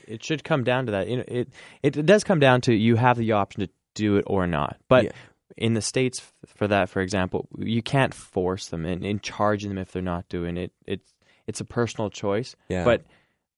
it, 0.07 0.23
should 0.23 0.43
come 0.43 0.63
down 0.63 0.85
to 0.87 0.91
that. 0.93 1.07
You 1.07 1.17
know, 1.17 1.23
it, 1.27 1.49
it 1.83 1.97
it 1.97 2.05
does 2.05 2.23
come 2.23 2.39
down 2.39 2.61
to 2.61 2.73
you 2.73 2.95
have 2.95 3.17
the 3.17 3.31
option 3.33 3.61
to 3.61 3.69
do 3.95 4.17
it 4.17 4.23
or 4.27 4.47
not. 4.47 4.77
But 4.87 5.05
Yeah. 5.05 5.11
in 5.57 5.73
the 5.73 5.81
states, 5.81 6.21
for 6.45 6.67
that, 6.67 6.89
for 6.89 7.01
example, 7.01 7.47
you 7.57 7.81
can't 7.81 8.13
force 8.13 8.67
them 8.67 8.85
and, 8.85 9.03
and 9.03 9.21
charge 9.21 9.63
them 9.63 9.77
if 9.77 9.91
they're 9.91 10.01
not 10.01 10.27
doing 10.29 10.57
it. 10.57 10.71
It's 10.85 11.13
it's 11.47 11.59
a 11.59 11.65
personal 11.65 12.09
choice. 12.09 12.55
Yeah. 12.69 12.83
But 12.85 13.03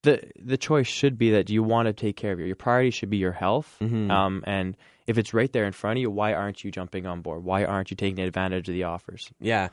the 0.04 0.22
the 0.42 0.58
choice 0.58 0.88
should 0.88 1.18
be 1.18 1.32
that 1.32 1.50
you 1.50 1.64
want 1.64 1.88
to 1.88 1.94
take 1.94 2.16
care 2.18 2.32
of 2.32 2.40
your 2.40 2.48
your 2.48 2.56
priority 2.56 2.90
should 2.92 3.10
be 3.10 3.18
your 3.18 3.32
health. 3.32 3.76
Mm-hmm. 3.82 4.12
Um, 4.12 4.44
and 4.46 4.76
if 5.08 5.18
it's 5.18 5.34
right 5.34 5.52
there 5.52 5.66
in 5.66 5.74
front 5.74 5.98
of 5.98 6.02
you, 6.02 6.10
why 6.10 6.34
aren't 6.34 6.64
you 6.64 6.72
jumping 6.72 7.06
on 7.06 7.22
board? 7.22 7.44
Why 7.44 7.66
aren't 7.66 7.92
you 7.92 7.98
taking 7.98 8.24
advantage 8.24 8.70
of 8.70 8.74
the 8.74 8.84
offers? 8.84 9.30
Yeah, 9.40 9.70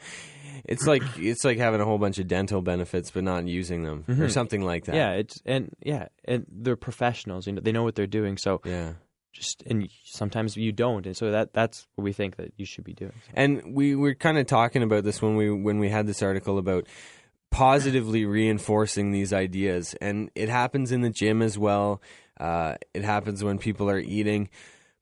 it's 0.65 0.87
like 0.87 1.03
it's 1.17 1.45
like 1.45 1.59
having 1.59 1.81
a 1.81 1.85
whole 1.85 1.99
bunch 1.99 2.19
of 2.19 2.27
dental 2.27 2.63
benefits 2.63 3.11
but 3.11 3.25
not 3.25 3.47
using 3.47 3.83
them 3.85 4.05
or 4.09 4.29
something 4.29 4.63
like 4.63 4.85
that. 4.87 4.95
Yeah, 4.95 5.13
it's 5.13 5.41
and 5.45 5.75
yeah, 5.83 6.09
and 6.25 6.47
they're 6.51 6.77
professionals. 6.77 7.47
You 7.47 7.55
know, 7.55 7.61
they 7.61 7.73
know 7.73 7.83
what 7.83 7.95
they're 7.95 8.07
doing. 8.07 8.37
So 8.37 8.61
yeah. 8.65 8.95
just 9.33 9.63
and 9.67 9.89
sometimes 10.05 10.57
you 10.57 10.73
don't, 10.73 11.07
and 11.07 11.17
so 11.17 11.31
that 11.31 11.53
that's 11.53 11.87
what 11.95 12.05
we 12.05 12.13
think 12.13 12.37
that 12.37 12.53
you 12.57 12.67
should 12.67 12.85
be 12.85 12.95
doing. 12.95 13.13
And 13.35 13.75
we 13.75 13.95
were 13.95 14.15
kind 14.15 14.39
of 14.39 14.47
talking 14.47 14.83
about 14.83 15.05
this 15.05 15.23
when 15.23 15.37
we 15.37 15.51
when 15.51 15.79
we 15.79 15.89
had 15.89 16.07
this 16.07 16.23
article 16.23 16.59
about 16.59 16.87
positively 17.51 18.25
reinforcing 18.25 19.13
these 19.13 19.33
ideas, 19.33 19.95
and 20.01 20.31
it 20.35 20.49
happens 20.49 20.93
in 20.93 21.01
the 21.03 21.11
gym 21.11 21.43
as 21.43 21.59
well. 21.59 22.01
Uh, 22.39 22.77
it 22.95 23.05
happens 23.05 23.45
when 23.45 23.59
people 23.59 23.91
are 23.91 23.99
eating, 23.99 24.49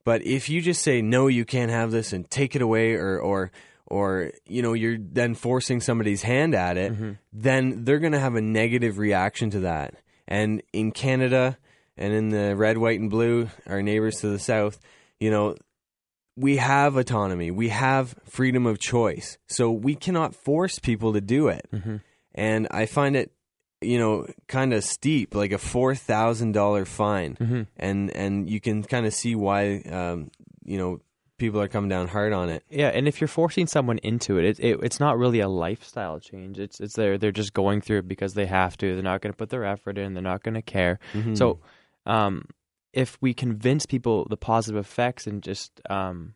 but 0.09 0.25
if 0.25 0.49
you 0.49 0.63
just 0.63 0.81
say 0.81 1.03
no, 1.03 1.27
you 1.27 1.45
can't 1.45 1.71
have 1.71 1.91
this, 1.91 2.15
and 2.15 2.31
take 2.31 2.57
it 2.57 2.63
away, 2.63 2.95
or 2.95 3.21
or 3.21 3.51
or 3.87 4.33
you 4.47 4.63
know 4.63 4.73
you're 4.73 4.97
then 4.99 5.35
forcing 5.35 5.83
somebody's 5.83 6.23
hand 6.23 6.55
at 6.55 6.79
it, 6.79 6.95
mm-hmm. 6.95 7.13
then 7.35 7.85
they're 7.85 7.99
going 7.99 8.15
to 8.15 8.19
have 8.19 8.35
a 8.35 8.41
negative 8.41 8.97
reaction 8.97 9.51
to 9.51 9.61
that. 9.61 9.97
And 10.27 10.63
in 10.73 10.93
Canada 10.93 11.59
and 11.99 12.15
in 12.15 12.31
the 12.31 12.57
red, 12.57 12.79
white, 12.79 12.99
and 12.99 13.11
blue, 13.11 13.51
our 13.67 13.83
neighbors 13.83 14.23
to 14.23 14.29
the 14.29 14.39
south, 14.39 14.81
you 15.21 15.31
know, 15.31 15.57
we 16.37 16.57
have 16.57 16.97
autonomy, 16.97 17.51
we 17.51 17.69
have 17.69 18.15
freedom 18.25 18.65
of 18.65 18.79
choice. 18.79 19.37
So 19.47 19.71
we 19.71 19.95
cannot 19.95 20.35
force 20.35 20.79
people 20.79 21.13
to 21.13 21.21
do 21.21 21.49
it. 21.49 21.69
Mm-hmm. 21.71 21.97
And 22.35 22.67
I 22.71 22.87
find 22.87 23.15
it, 23.15 23.31
you 23.81 23.99
know, 23.99 24.27
kind 24.49 24.73
of 24.73 24.83
steep, 24.85 25.35
like 25.35 25.53
a 25.53 25.59
four 25.59 25.95
thousand 25.95 26.53
dollar 26.53 26.85
fine, 26.85 27.67
and 27.77 28.11
and 28.11 28.49
you 28.51 28.61
can 28.61 28.83
kind 28.83 29.07
of 29.07 29.15
see 29.15 29.35
why, 29.35 29.79
um, 29.91 30.31
you 30.65 30.79
know, 30.79 31.01
people 31.39 31.61
are 31.61 31.69
coming 31.69 31.89
down 31.89 32.09
hard 32.09 32.33
on 32.33 32.49
it. 32.49 32.65
Yeah, 32.69 32.89
and 32.89 33.07
if 33.07 33.21
you're 33.21 33.29
forcing 33.29 33.67
someone 33.69 33.99
into 33.99 34.39
it, 34.39 34.45
it, 34.45 34.59
it 34.61 34.79
it's 34.83 34.99
not 34.99 35.17
really 35.19 35.41
a 35.41 35.49
lifestyle 35.49 36.19
change. 36.19 36.59
It's 36.59 36.81
it's 36.81 36.95
they're 36.95 37.19
they're 37.19 37.31
just 37.33 37.53
going 37.55 37.81
through 37.81 37.99
it 37.99 38.09
because 38.09 38.35
they 38.35 38.47
have 38.47 38.77
to. 38.79 38.95
They're 38.95 39.03
not 39.03 39.21
going 39.21 39.33
to 39.33 39.37
put 39.37 39.51
their 39.51 39.65
effort 39.65 39.97
in. 39.99 40.15
They're 40.15 40.23
not 40.23 40.43
going 40.43 40.55
to 40.55 40.63
care. 40.63 40.99
So, 41.35 41.61
um, 42.07 42.47
if 42.93 43.17
we 43.21 43.33
convince 43.35 43.87
people 43.87 44.27
the 44.29 44.37
positive 44.37 44.81
effects 44.81 45.27
and 45.29 45.43
just 45.43 45.81
um, 45.89 46.35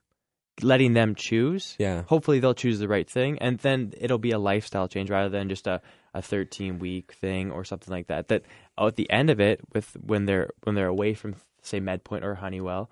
letting 0.63 0.93
them 0.93 1.15
choose, 1.15 1.75
Yeah. 1.79 2.03
hopefully 2.03 2.39
they'll 2.41 2.55
choose 2.55 2.79
the 2.79 2.89
right 2.89 3.09
thing, 3.11 3.39
and 3.41 3.59
then 3.59 3.95
it'll 3.99 4.19
be 4.19 4.31
a 4.33 4.39
lifestyle 4.39 4.87
change 4.87 5.11
rather 5.11 5.31
than 5.31 5.49
just 5.49 5.67
a, 5.67 5.81
a 6.14 6.23
13 6.23 6.78
week 6.78 7.12
thing 7.12 7.50
or 7.50 7.64
something 7.64 7.92
like 7.92 8.09
that. 8.09 8.28
That 8.28 8.42
oh, 8.76 8.88
at 8.88 8.97
the 8.97 9.11
end 9.11 9.31
of 9.31 9.40
it, 9.40 9.61
with 9.73 9.97
when 10.02 10.26
they're 10.26 10.50
when 10.64 10.75
they're 10.75 10.87
away 10.88 11.14
from 11.14 11.35
say 11.62 11.81
MedPoint 11.81 12.23
or 12.23 12.35
Honeywell, 12.35 12.90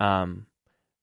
um, 0.00 0.46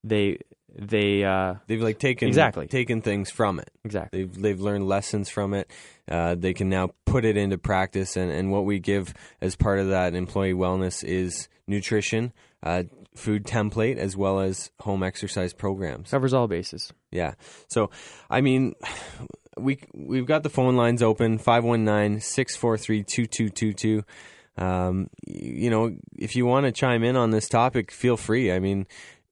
they 0.03 0.39
they 0.75 1.24
uh, 1.24 1.55
They've 1.67 1.81
like 1.81 2.00
taken 2.00 2.27
Exactly. 2.27 2.67
taken 2.67 3.01
things 3.01 3.29
from 3.29 3.60
it. 3.60 3.69
exactly 3.86 4.24
They've 4.24 4.41
they've 4.41 4.60
learned 4.60 4.88
lessons 4.88 5.29
from 5.29 5.53
it. 5.53 5.69
Uh, 6.10 6.36
they 6.36 6.53
can 6.53 6.69
now 6.69 6.89
put 7.05 7.25
it 7.25 7.38
into 7.38 7.57
practice, 7.57 8.17
and, 8.17 8.31
and 8.31 8.51
what 8.51 8.65
we 8.65 8.79
give 8.79 9.13
as 9.41 9.55
part 9.55 9.79
of 9.79 9.89
that 9.89 10.15
employee 10.15 10.53
wellness 10.53 11.03
is 11.03 11.48
nutrition, 11.67 12.33
uh, 12.63 12.83
food 13.15 13.45
template, 13.45 13.98
as 13.98 14.17
well 14.17 14.39
as 14.39 14.72
home 14.81 15.03
exercise 15.03 15.53
programs. 15.53 16.10
Covers 16.10 16.33
all 16.33 16.48
bases. 16.48 16.91
Yeah. 17.12 17.36
So, 17.69 17.89
I 18.29 18.41
mean, 18.41 18.74
we 19.57 19.79
we've 19.93 20.25
got 20.25 20.43
the 20.43 20.50
phone 20.50 20.75
lines 20.75 21.01
open 21.01 21.39
519-643-2222. 21.39 24.03
Um, 24.55 25.10
you 25.25 25.69
know, 25.69 25.95
if 26.17 26.36
you 26.36 26.45
want 26.45 26.65
to 26.65 26.72
chime 26.72 27.03
in 27.03 27.15
on 27.15 27.31
this 27.31 27.50
topic, 27.50 27.91
feel 27.91 28.17
free. 28.17 28.51
I 28.51 28.60
mean, 28.60 28.86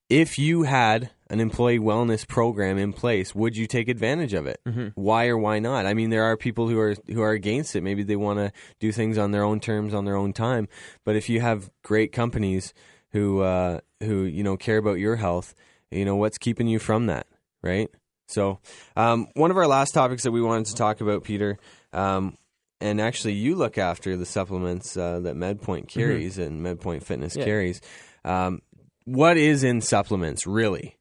if 0.09 0.39
you 0.39 0.63
had 0.63 1.11
an 1.29 1.39
employee 1.39 1.79
wellness 1.79 2.27
program 2.27 2.77
in 2.77 2.91
place, 2.91 3.33
would 3.33 3.55
you 3.55 3.67
take 3.67 3.87
advantage 3.87 4.33
of 4.33 4.45
it? 4.45 4.59
Mm-hmm. 4.67 4.87
Why 4.95 5.27
or 5.27 5.37
why 5.37 5.59
not? 5.59 5.85
I 5.85 5.93
mean, 5.93 6.09
there 6.09 6.23
are 6.23 6.35
people 6.35 6.67
who 6.67 6.79
are 6.79 6.95
who 7.07 7.21
are 7.21 7.31
against 7.31 7.75
it. 7.75 7.81
Maybe 7.81 8.03
they 8.03 8.17
want 8.17 8.39
to 8.39 8.51
do 8.79 8.91
things 8.91 9.17
on 9.17 9.31
their 9.31 9.43
own 9.43 9.59
terms, 9.59 9.93
on 9.93 10.05
their 10.05 10.17
own 10.17 10.33
time. 10.33 10.67
But 11.05 11.15
if 11.15 11.29
you 11.29 11.39
have 11.39 11.71
great 11.83 12.11
companies 12.11 12.73
who 13.11 13.41
uh, 13.41 13.79
who 14.01 14.23
you 14.23 14.43
know 14.43 14.57
care 14.57 14.77
about 14.77 14.99
your 14.99 15.15
health, 15.15 15.55
you 15.91 16.03
know 16.03 16.15
what's 16.15 16.37
keeping 16.37 16.67
you 16.67 16.79
from 16.79 17.05
that, 17.05 17.27
right? 17.61 17.89
So, 18.31 18.59
um, 18.95 19.27
one 19.33 19.51
of 19.51 19.57
our 19.57 19.67
last 19.67 19.93
topics 19.93 20.23
that 20.23 20.31
we 20.31 20.41
wanted 20.41 20.67
to 20.67 20.75
talk 20.75 21.01
about, 21.01 21.23
Peter, 21.23 21.57
um, 21.93 22.37
and 22.79 22.99
actually 22.99 23.33
you 23.33 23.55
look 23.55 23.77
after 23.77 24.17
the 24.17 24.25
supplements 24.25 24.97
uh, 24.97 25.19
that 25.21 25.35
MedPoint 25.35 25.87
carries 25.87 26.37
mm-hmm. 26.37 26.65
and 26.65 26.79
MedPoint 26.79 27.03
Fitness 27.03 27.35
yeah. 27.35 27.45
carries. 27.45 27.81
Um, 28.25 28.61
what 29.05 29.37
is 29.37 29.63
in 29.63 29.81
supplements, 29.81 30.47
really? 30.47 30.97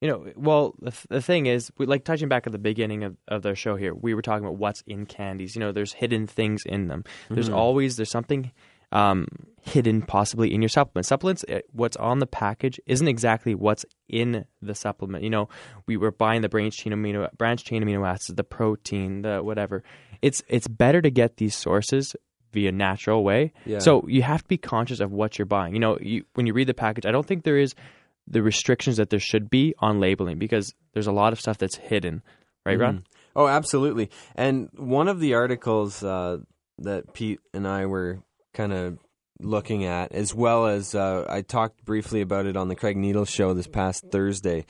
You 0.00 0.08
know, 0.08 0.32
well, 0.36 0.74
the, 0.80 0.94
the 1.10 1.22
thing 1.22 1.46
is, 1.46 1.72
we, 1.76 1.86
like 1.86 2.04
touching 2.04 2.28
back 2.28 2.46
at 2.46 2.52
the 2.52 2.58
beginning 2.58 3.02
of, 3.02 3.16
of 3.26 3.42
their 3.42 3.56
show 3.56 3.74
here, 3.74 3.92
we 3.92 4.14
were 4.14 4.22
talking 4.22 4.44
about 4.44 4.56
what's 4.56 4.82
in 4.86 5.06
candies. 5.06 5.56
You 5.56 5.60
know, 5.60 5.72
there's 5.72 5.92
hidden 5.92 6.28
things 6.28 6.62
in 6.64 6.86
them. 6.86 7.04
There's 7.28 7.46
mm-hmm. 7.46 7.58
always 7.58 7.96
there's 7.96 8.10
something 8.10 8.52
um, 8.92 9.26
hidden 9.60 10.02
possibly 10.02 10.52
in 10.52 10.62
your 10.62 10.68
supplement. 10.68 11.06
Supplements, 11.06 11.44
eh, 11.48 11.60
what's 11.72 11.96
on 11.96 12.18
the 12.18 12.26
package 12.26 12.80
isn't 12.86 13.06
exactly 13.08 13.54
what's 13.54 13.84
in 14.08 14.44
the 14.62 14.74
supplement. 14.74 15.24
You 15.24 15.30
know, 15.30 15.48
we 15.86 15.96
were 15.96 16.10
buying 16.10 16.42
the 16.42 16.48
branch 16.48 16.76
chain 16.76 16.92
amino 16.92 17.30
branch 17.36 17.64
chain 17.64 17.82
amino 17.82 18.06
acids, 18.06 18.36
the 18.36 18.44
protein, 18.44 19.22
the 19.22 19.42
whatever. 19.42 19.82
It's 20.22 20.42
it's 20.48 20.68
better 20.68 21.02
to 21.02 21.10
get 21.10 21.36
these 21.36 21.54
sources 21.54 22.16
via 22.52 22.72
natural 22.72 23.24
way. 23.24 23.52
Yeah. 23.66 23.78
So 23.78 24.06
you 24.08 24.22
have 24.22 24.42
to 24.42 24.48
be 24.48 24.56
conscious 24.56 25.00
of 25.00 25.12
what 25.12 25.38
you're 25.38 25.46
buying. 25.46 25.74
You 25.74 25.80
know, 25.80 25.98
you, 26.00 26.24
when 26.34 26.46
you 26.46 26.54
read 26.54 26.66
the 26.66 26.74
package, 26.74 27.04
I 27.04 27.12
don't 27.12 27.26
think 27.26 27.44
there 27.44 27.58
is 27.58 27.74
the 28.26 28.42
restrictions 28.42 28.96
that 28.96 29.10
there 29.10 29.20
should 29.20 29.50
be 29.50 29.74
on 29.78 30.00
labeling 30.00 30.38
because 30.38 30.74
there's 30.92 31.06
a 31.06 31.12
lot 31.12 31.32
of 31.32 31.40
stuff 31.40 31.58
that's 31.58 31.76
hidden, 31.76 32.22
right, 32.64 32.78
mm-hmm. 32.78 32.98
Oh, 33.36 33.46
absolutely. 33.46 34.10
And 34.34 34.68
one 34.74 35.08
of 35.08 35.20
the 35.20 35.34
articles 35.34 36.02
uh, 36.02 36.38
that 36.78 37.12
Pete 37.14 37.40
and 37.54 37.68
I 37.68 37.86
were 37.86 38.20
kind 38.58 38.72
of 38.72 38.98
looking 39.40 39.84
at, 39.84 40.10
as 40.12 40.34
well 40.34 40.66
as 40.66 40.96
uh, 40.96 41.24
I 41.28 41.42
talked 41.42 41.84
briefly 41.84 42.20
about 42.20 42.46
it 42.46 42.56
on 42.56 42.66
the 42.66 42.74
Craig 42.74 42.96
Needles 42.96 43.30
show 43.30 43.54
this 43.54 43.68
past 43.68 44.04
Thursday, 44.10 44.66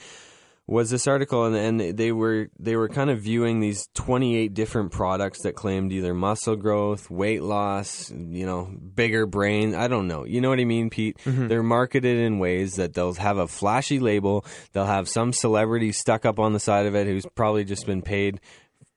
was 0.67 0.91
this 0.91 1.07
article, 1.07 1.47
and, 1.47 1.57
and 1.57 1.97
they 1.97 2.13
were 2.13 2.51
they 2.59 2.77
were 2.77 2.91
kind 2.91 3.09
of 3.09 3.21
viewing 3.21 3.61
these 3.61 3.89
28 3.95 4.53
different 4.53 4.93
products 4.93 5.41
that 5.45 5.55
claimed 5.55 5.91
either 5.93 6.13
muscle 6.13 6.57
growth, 6.57 7.11
weight 7.11 7.43
loss, 7.43 8.11
you 8.11 8.45
know, 8.45 8.71
bigger 8.95 9.25
brain. 9.25 9.75
I 9.75 9.89
don't 9.89 10.07
know. 10.07 10.27
You 10.27 10.43
know 10.43 10.51
what 10.51 10.61
I 10.61 10.67
mean, 10.67 10.91
Pete? 10.91 11.17
Mm-hmm. 11.25 11.49
They're 11.49 11.63
marketed 11.63 12.19
in 12.19 12.39
ways 12.39 12.77
that 12.77 12.93
they'll 12.93 13.15
have 13.15 13.39
a 13.39 13.49
flashy 13.49 13.99
label. 13.99 14.45
They'll 14.75 14.85
have 14.85 15.09
some 15.09 15.33
celebrity 15.33 15.93
stuck 15.93 16.27
up 16.27 16.39
on 16.39 16.53
the 16.53 16.61
side 16.61 16.85
of 16.85 16.95
it 16.95 17.07
who's 17.07 17.25
probably 17.35 17.65
just 17.65 17.87
been 17.87 18.03
paid 18.03 18.39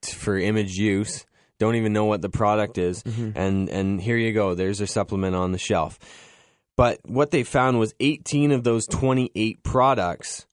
for 0.03 0.37
image 0.37 0.73
use. 0.73 1.25
Don't 1.61 1.75
even 1.75 1.93
know 1.93 2.05
what 2.05 2.23
the 2.23 2.29
product 2.29 2.79
is, 2.79 3.03
mm-hmm. 3.03 3.37
and 3.37 3.69
and 3.69 4.01
here 4.01 4.17
you 4.17 4.33
go. 4.33 4.55
There's 4.55 4.81
a 4.81 4.87
supplement 4.87 5.35
on 5.35 5.51
the 5.51 5.59
shelf. 5.59 5.99
But 6.75 7.01
what 7.05 7.29
they 7.29 7.43
found 7.43 7.77
was 7.77 7.93
18 7.99 8.51
of 8.51 8.63
those 8.63 8.87
28 8.87 9.61
products 9.61 10.47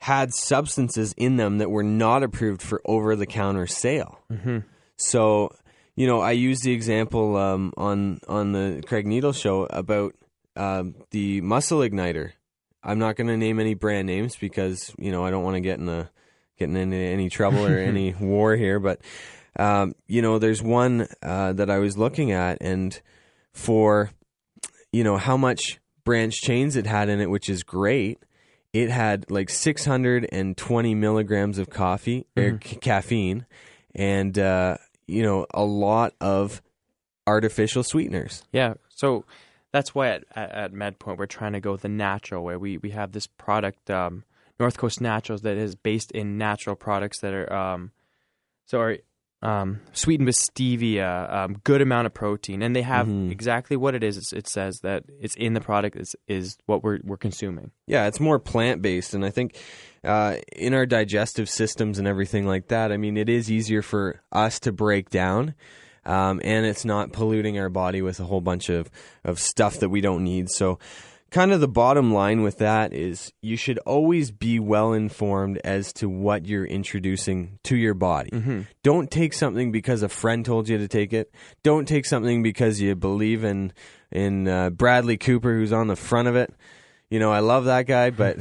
had 0.00 0.34
substances 0.34 1.14
in 1.16 1.36
them 1.36 1.58
that 1.58 1.70
were 1.70 1.84
not 1.84 2.24
approved 2.24 2.62
for 2.62 2.82
over 2.84 3.14
the 3.14 3.26
counter 3.26 3.68
sale. 3.68 4.18
Mm-hmm. 4.28 4.58
So, 4.96 5.54
you 5.94 6.08
know, 6.08 6.18
I 6.18 6.32
used 6.32 6.64
the 6.64 6.72
example 6.72 7.36
um, 7.36 7.72
on 7.76 8.18
on 8.26 8.50
the 8.50 8.82
Craig 8.84 9.06
Needles 9.06 9.38
show 9.38 9.68
about 9.70 10.16
uh, 10.56 10.82
the 11.12 11.42
muscle 11.42 11.78
igniter. 11.78 12.32
I'm 12.82 12.98
not 12.98 13.14
going 13.14 13.28
to 13.28 13.36
name 13.36 13.60
any 13.60 13.74
brand 13.74 14.08
names 14.08 14.34
because 14.34 14.92
you 14.98 15.12
know 15.12 15.24
I 15.24 15.30
don't 15.30 15.44
want 15.44 15.54
to 15.54 15.60
get 15.60 15.78
in 15.78 15.86
the 15.86 16.08
getting 16.58 16.76
into 16.76 16.96
any 16.96 17.30
trouble 17.30 17.64
or 17.64 17.78
any 17.78 18.14
war 18.14 18.56
here. 18.56 18.80
But 18.80 19.00
um, 19.58 19.94
you 20.06 20.22
know, 20.22 20.38
there's 20.38 20.62
one 20.62 21.08
uh, 21.22 21.52
that 21.54 21.70
I 21.70 21.78
was 21.78 21.98
looking 21.98 22.32
at, 22.32 22.58
and 22.60 23.00
for 23.52 24.10
you 24.92 25.04
know 25.04 25.16
how 25.16 25.36
much 25.36 25.80
branch 26.04 26.34
chains 26.40 26.76
it 26.76 26.86
had 26.86 27.08
in 27.08 27.20
it, 27.20 27.30
which 27.30 27.48
is 27.48 27.62
great 27.62 28.18
it 28.72 28.90
had 28.90 29.30
like 29.30 29.50
620 29.50 30.94
milligrams 30.94 31.58
of 31.58 31.70
coffee 31.70 32.26
mm-hmm. 32.36 32.56
or 32.56 32.60
c- 32.62 32.76
caffeine 32.76 33.46
and 33.94 34.38
uh, 34.38 34.76
you 35.06 35.22
know 35.22 35.46
a 35.52 35.64
lot 35.64 36.14
of 36.20 36.62
artificial 37.26 37.82
sweeteners 37.82 38.42
yeah 38.52 38.74
so 38.88 39.24
that's 39.72 39.94
why 39.94 40.08
at, 40.08 40.24
at, 40.34 40.50
at 40.50 40.72
medpoint 40.72 41.18
we're 41.18 41.26
trying 41.26 41.52
to 41.52 41.60
go 41.60 41.76
the 41.76 41.88
natural 41.88 42.44
way 42.44 42.56
we, 42.56 42.78
we 42.78 42.90
have 42.90 43.12
this 43.12 43.26
product 43.26 43.90
um, 43.90 44.24
north 44.58 44.78
coast 44.78 45.00
naturals 45.00 45.42
that 45.42 45.56
is 45.56 45.74
based 45.74 46.10
in 46.12 46.38
natural 46.38 46.76
products 46.76 47.20
that 47.20 47.34
are 47.34 47.52
um, 47.52 47.92
so 48.66 48.80
are 48.80 48.98
um, 49.42 49.80
sweetened 49.92 50.26
with 50.26 50.36
stevia, 50.36 51.32
um, 51.32 51.60
good 51.64 51.80
amount 51.80 52.06
of 52.06 52.14
protein, 52.14 52.62
and 52.62 52.76
they 52.76 52.82
have 52.82 53.06
mm-hmm. 53.06 53.30
exactly 53.30 53.76
what 53.76 53.94
it 53.94 54.02
is. 54.02 54.16
It's, 54.18 54.32
it 54.32 54.46
says 54.46 54.80
that 54.80 55.04
it's 55.20 55.34
in 55.36 55.54
the 55.54 55.60
product 55.60 55.96
is 55.96 56.14
is 56.28 56.58
what 56.66 56.82
we're 56.82 56.98
we're 57.02 57.16
consuming. 57.16 57.70
Yeah, 57.86 58.06
it's 58.06 58.20
more 58.20 58.38
plant 58.38 58.82
based, 58.82 59.14
and 59.14 59.24
I 59.24 59.30
think 59.30 59.56
uh, 60.04 60.36
in 60.52 60.74
our 60.74 60.86
digestive 60.86 61.48
systems 61.48 61.98
and 61.98 62.06
everything 62.06 62.46
like 62.46 62.68
that, 62.68 62.92
I 62.92 62.96
mean, 62.96 63.16
it 63.16 63.28
is 63.28 63.50
easier 63.50 63.82
for 63.82 64.22
us 64.30 64.60
to 64.60 64.72
break 64.72 65.10
down. 65.10 65.54
Um, 66.02 66.40
and 66.42 66.64
it's 66.64 66.86
not 66.86 67.12
polluting 67.12 67.58
our 67.58 67.68
body 67.68 68.00
with 68.00 68.20
a 68.20 68.24
whole 68.24 68.40
bunch 68.40 68.70
of, 68.70 68.90
of 69.22 69.38
stuff 69.38 69.80
that 69.80 69.90
we 69.90 70.00
don't 70.00 70.24
need. 70.24 70.48
So, 70.48 70.78
kind 71.30 71.52
of 71.52 71.60
the 71.60 71.68
bottom 71.68 72.12
line 72.12 72.42
with 72.42 72.58
that 72.58 72.92
is 72.92 73.32
you 73.40 73.56
should 73.56 73.78
always 73.80 74.30
be 74.30 74.58
well 74.58 74.92
informed 74.92 75.58
as 75.64 75.92
to 75.94 76.08
what 76.08 76.46
you're 76.46 76.64
introducing 76.64 77.58
to 77.64 77.76
your 77.76 77.94
body. 77.94 78.30
Mm-hmm. 78.30 78.62
Don't 78.82 79.10
take 79.10 79.32
something 79.32 79.70
because 79.72 80.02
a 80.02 80.08
friend 80.08 80.44
told 80.44 80.68
you 80.68 80.78
to 80.78 80.88
take 80.88 81.12
it. 81.12 81.32
Don't 81.62 81.86
take 81.86 82.06
something 82.06 82.42
because 82.42 82.80
you 82.80 82.94
believe 82.94 83.44
in 83.44 83.72
in 84.10 84.48
uh, 84.48 84.70
Bradley 84.70 85.16
Cooper, 85.16 85.54
who's 85.54 85.72
on 85.72 85.86
the 85.86 85.96
front 85.96 86.26
of 86.28 86.36
it. 86.36 86.52
You 87.10 87.18
know, 87.18 87.32
I 87.32 87.40
love 87.40 87.66
that 87.66 87.86
guy, 87.86 88.10
but 88.10 88.38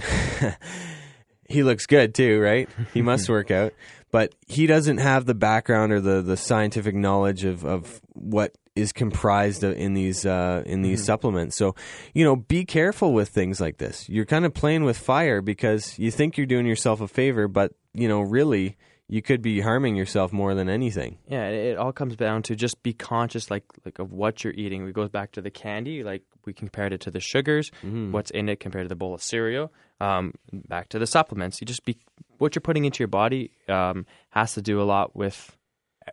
he 1.49 1.63
looks 1.63 1.85
good 1.85 2.15
too, 2.15 2.39
right? 2.39 2.69
He 2.93 3.01
must 3.01 3.29
work 3.29 3.51
out. 3.51 3.73
But 4.11 4.33
he 4.47 4.65
doesn't 4.65 4.97
have 4.97 5.25
the 5.25 5.35
background 5.35 5.91
or 5.91 6.01
the, 6.01 6.23
the 6.23 6.37
scientific 6.37 6.95
knowledge 6.95 7.45
of, 7.45 7.63
of 7.63 8.01
what 8.13 8.55
is 8.79 8.91
comprised 8.91 9.63
in 9.63 9.93
these 9.93 10.25
uh, 10.25 10.63
in 10.65 10.81
these 10.81 10.99
mm-hmm. 10.99 11.05
supplements. 11.05 11.57
So, 11.57 11.75
you 12.13 12.23
know, 12.23 12.35
be 12.35 12.65
careful 12.65 13.13
with 13.13 13.29
things 13.29 13.59
like 13.59 13.77
this. 13.77 14.07
You're 14.09 14.25
kind 14.25 14.45
of 14.45 14.53
playing 14.53 14.83
with 14.83 14.97
fire 14.97 15.41
because 15.41 15.97
you 15.99 16.11
think 16.11 16.37
you're 16.37 16.47
doing 16.47 16.65
yourself 16.65 17.01
a 17.01 17.07
favor, 17.07 17.47
but 17.47 17.73
you 17.93 18.07
know, 18.07 18.21
really, 18.21 18.77
you 19.07 19.21
could 19.21 19.41
be 19.41 19.59
harming 19.59 19.95
yourself 19.95 20.31
more 20.31 20.53
than 20.53 20.69
anything. 20.69 21.17
Yeah, 21.27 21.47
it 21.47 21.77
all 21.77 21.91
comes 21.91 22.15
down 22.15 22.43
to 22.43 22.55
just 22.55 22.81
be 22.83 22.93
conscious, 22.93 23.49
like 23.49 23.63
like 23.83 23.99
of 23.99 24.13
what 24.13 24.43
you're 24.43 24.53
eating. 24.53 24.87
It 24.87 24.93
goes 24.93 25.09
back 25.09 25.31
to 25.33 25.41
the 25.41 25.49
candy, 25.49 26.03
like 26.03 26.23
we 26.45 26.53
compared 26.53 26.93
it 26.93 27.01
to 27.01 27.11
the 27.11 27.19
sugars, 27.19 27.71
mm-hmm. 27.83 28.11
what's 28.11 28.31
in 28.31 28.49
it 28.49 28.59
compared 28.59 28.85
to 28.85 28.89
the 28.89 28.95
bowl 28.95 29.13
of 29.13 29.21
cereal. 29.21 29.73
Um, 29.99 30.33
back 30.53 30.89
to 30.89 30.99
the 30.99 31.07
supplements, 31.07 31.59
you 31.59 31.67
just 31.67 31.83
be 31.83 31.97
what 32.37 32.55
you're 32.55 32.61
putting 32.61 32.85
into 32.85 32.99
your 32.99 33.09
body 33.09 33.51
um, 33.67 34.05
has 34.29 34.53
to 34.53 34.61
do 34.61 34.81
a 34.81 34.83
lot 34.83 35.15
with 35.15 35.57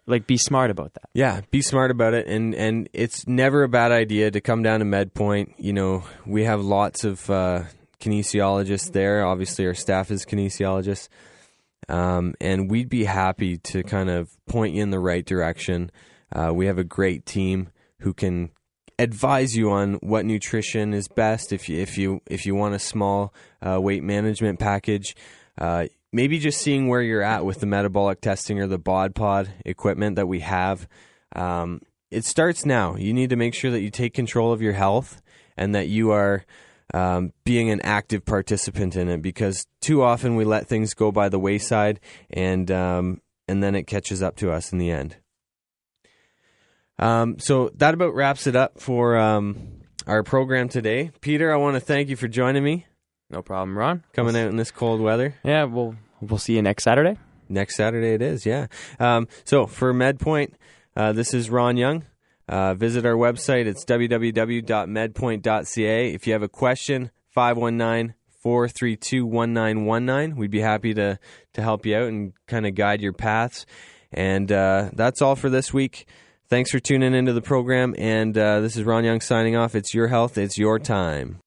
like 0.06 0.26
be 0.26 0.36
smart 0.36 0.70
about 0.70 0.94
that. 0.94 1.08
Yeah, 1.14 1.40
be 1.50 1.62
smart 1.62 1.90
about 1.90 2.14
it, 2.14 2.26
and 2.26 2.54
and 2.54 2.88
it's 2.92 3.26
never 3.26 3.62
a 3.62 3.68
bad 3.68 3.92
idea 3.92 4.30
to 4.30 4.40
come 4.40 4.62
down 4.62 4.80
to 4.80 4.86
MedPoint. 4.86 5.54
You 5.58 5.72
know, 5.72 6.04
we 6.26 6.44
have 6.44 6.62
lots 6.62 7.04
of 7.04 7.28
uh, 7.30 7.64
kinesiologists 8.00 8.92
there. 8.92 9.24
Obviously, 9.24 9.66
our 9.66 9.74
staff 9.74 10.10
is 10.10 10.24
kinesiologists, 10.24 11.08
um, 11.88 12.34
and 12.40 12.70
we'd 12.70 12.88
be 12.88 13.04
happy 13.04 13.58
to 13.58 13.82
kind 13.82 14.10
of 14.10 14.28
point 14.46 14.74
you 14.74 14.82
in 14.82 14.90
the 14.90 15.00
right 15.00 15.24
direction. 15.24 15.90
Uh, 16.34 16.52
we 16.52 16.66
have 16.66 16.78
a 16.78 16.84
great 16.84 17.24
team 17.24 17.70
who 18.00 18.12
can 18.12 18.50
advise 18.98 19.56
you 19.56 19.70
on 19.70 19.94
what 19.94 20.24
nutrition 20.24 20.94
is 20.94 21.08
best 21.08 21.52
if 21.52 21.68
you 21.68 21.78
if 21.80 21.98
you 21.98 22.20
if 22.26 22.46
you 22.46 22.54
want 22.54 22.74
a 22.74 22.78
small 22.78 23.34
uh, 23.62 23.80
weight 23.80 24.02
management 24.02 24.58
package. 24.58 25.14
Uh, 25.58 25.86
maybe 26.16 26.38
just 26.38 26.60
seeing 26.60 26.88
where 26.88 27.02
you're 27.02 27.22
at 27.22 27.44
with 27.44 27.60
the 27.60 27.66
metabolic 27.66 28.20
testing 28.20 28.58
or 28.58 28.66
the 28.66 28.78
bod 28.78 29.14
pod 29.14 29.52
equipment 29.64 30.16
that 30.16 30.26
we 30.26 30.40
have. 30.40 30.88
Um, 31.34 31.80
it 32.10 32.24
starts 32.24 32.64
now. 32.64 32.96
You 32.96 33.12
need 33.12 33.30
to 33.30 33.36
make 33.36 33.52
sure 33.54 33.70
that 33.70 33.80
you 33.82 33.90
take 33.90 34.14
control 34.14 34.52
of 34.52 34.62
your 34.62 34.72
health 34.72 35.20
and 35.56 35.74
that 35.74 35.88
you 35.88 36.10
are 36.12 36.44
um, 36.94 37.32
being 37.44 37.68
an 37.70 37.80
active 37.82 38.24
participant 38.24 38.96
in 38.96 39.08
it 39.08 39.20
because 39.20 39.66
too 39.80 40.02
often 40.02 40.36
we 40.36 40.44
let 40.44 40.66
things 40.68 40.94
go 40.94 41.12
by 41.12 41.28
the 41.28 41.38
wayside 41.38 42.00
and 42.30 42.70
um, 42.70 43.20
and 43.48 43.62
then 43.62 43.74
it 43.74 43.86
catches 43.86 44.22
up 44.22 44.36
to 44.36 44.50
us 44.50 44.72
in 44.72 44.78
the 44.78 44.90
end. 44.90 45.16
Um, 46.98 47.38
so 47.38 47.70
that 47.76 47.92
about 47.94 48.14
wraps 48.14 48.46
it 48.46 48.56
up 48.56 48.80
for 48.80 49.16
um, 49.18 49.56
our 50.06 50.22
program 50.22 50.68
today. 50.68 51.10
Peter, 51.20 51.52
I 51.52 51.56
want 51.56 51.74
to 51.74 51.80
thank 51.80 52.08
you 52.08 52.16
for 52.16 52.28
joining 52.28 52.64
me, 52.64 52.86
No 53.28 53.42
problem, 53.42 53.76
Ron. 53.76 54.02
coming 54.14 54.36
out 54.36 54.48
in 54.48 54.56
this 54.56 54.70
cold 54.70 55.00
weather. 55.00 55.34
Yeah, 55.44 55.64
we'll 55.64 55.96
we'll 56.20 56.38
see 56.38 56.54
you 56.54 56.62
next 56.62 56.84
Saturday. 56.84 57.18
Next 57.48 57.76
Saturday 57.76 58.14
it 58.14 58.22
is, 58.22 58.44
yeah. 58.44 58.66
Um, 58.98 59.28
so 59.44 59.66
for 59.66 59.94
MedPoint, 59.94 60.54
uh, 60.96 61.12
this 61.12 61.32
is 61.34 61.50
Ron 61.50 61.76
Young. 61.76 62.04
Uh, 62.48 62.74
visit 62.74 63.04
our 63.04 63.14
website. 63.14 63.66
It's 63.66 63.84
www.medpoint.ca. 63.84 66.14
If 66.14 66.26
you 66.26 66.32
have 66.32 66.42
a 66.42 66.48
question, 66.48 67.10
519 67.30 68.14
432 68.42 69.26
1919. 69.26 70.36
We'd 70.36 70.50
be 70.50 70.60
happy 70.60 70.94
to, 70.94 71.18
to 71.54 71.62
help 71.62 71.84
you 71.84 71.96
out 71.96 72.08
and 72.08 72.32
kind 72.46 72.66
of 72.66 72.74
guide 72.74 73.00
your 73.00 73.12
paths. 73.12 73.66
And 74.12 74.52
uh, 74.52 74.90
that's 74.92 75.20
all 75.20 75.34
for 75.34 75.50
this 75.50 75.74
week. 75.74 76.06
Thanks 76.48 76.70
for 76.70 76.78
tuning 76.78 77.14
into 77.14 77.32
the 77.32 77.42
program. 77.42 77.96
And 77.98 78.38
uh, 78.38 78.60
this 78.60 78.76
is 78.76 78.84
Ron 78.84 79.04
Young 79.04 79.20
signing 79.20 79.56
off. 79.56 79.74
It's 79.74 79.92
your 79.92 80.06
health, 80.06 80.38
it's 80.38 80.56
your 80.56 80.78
time. 80.78 81.40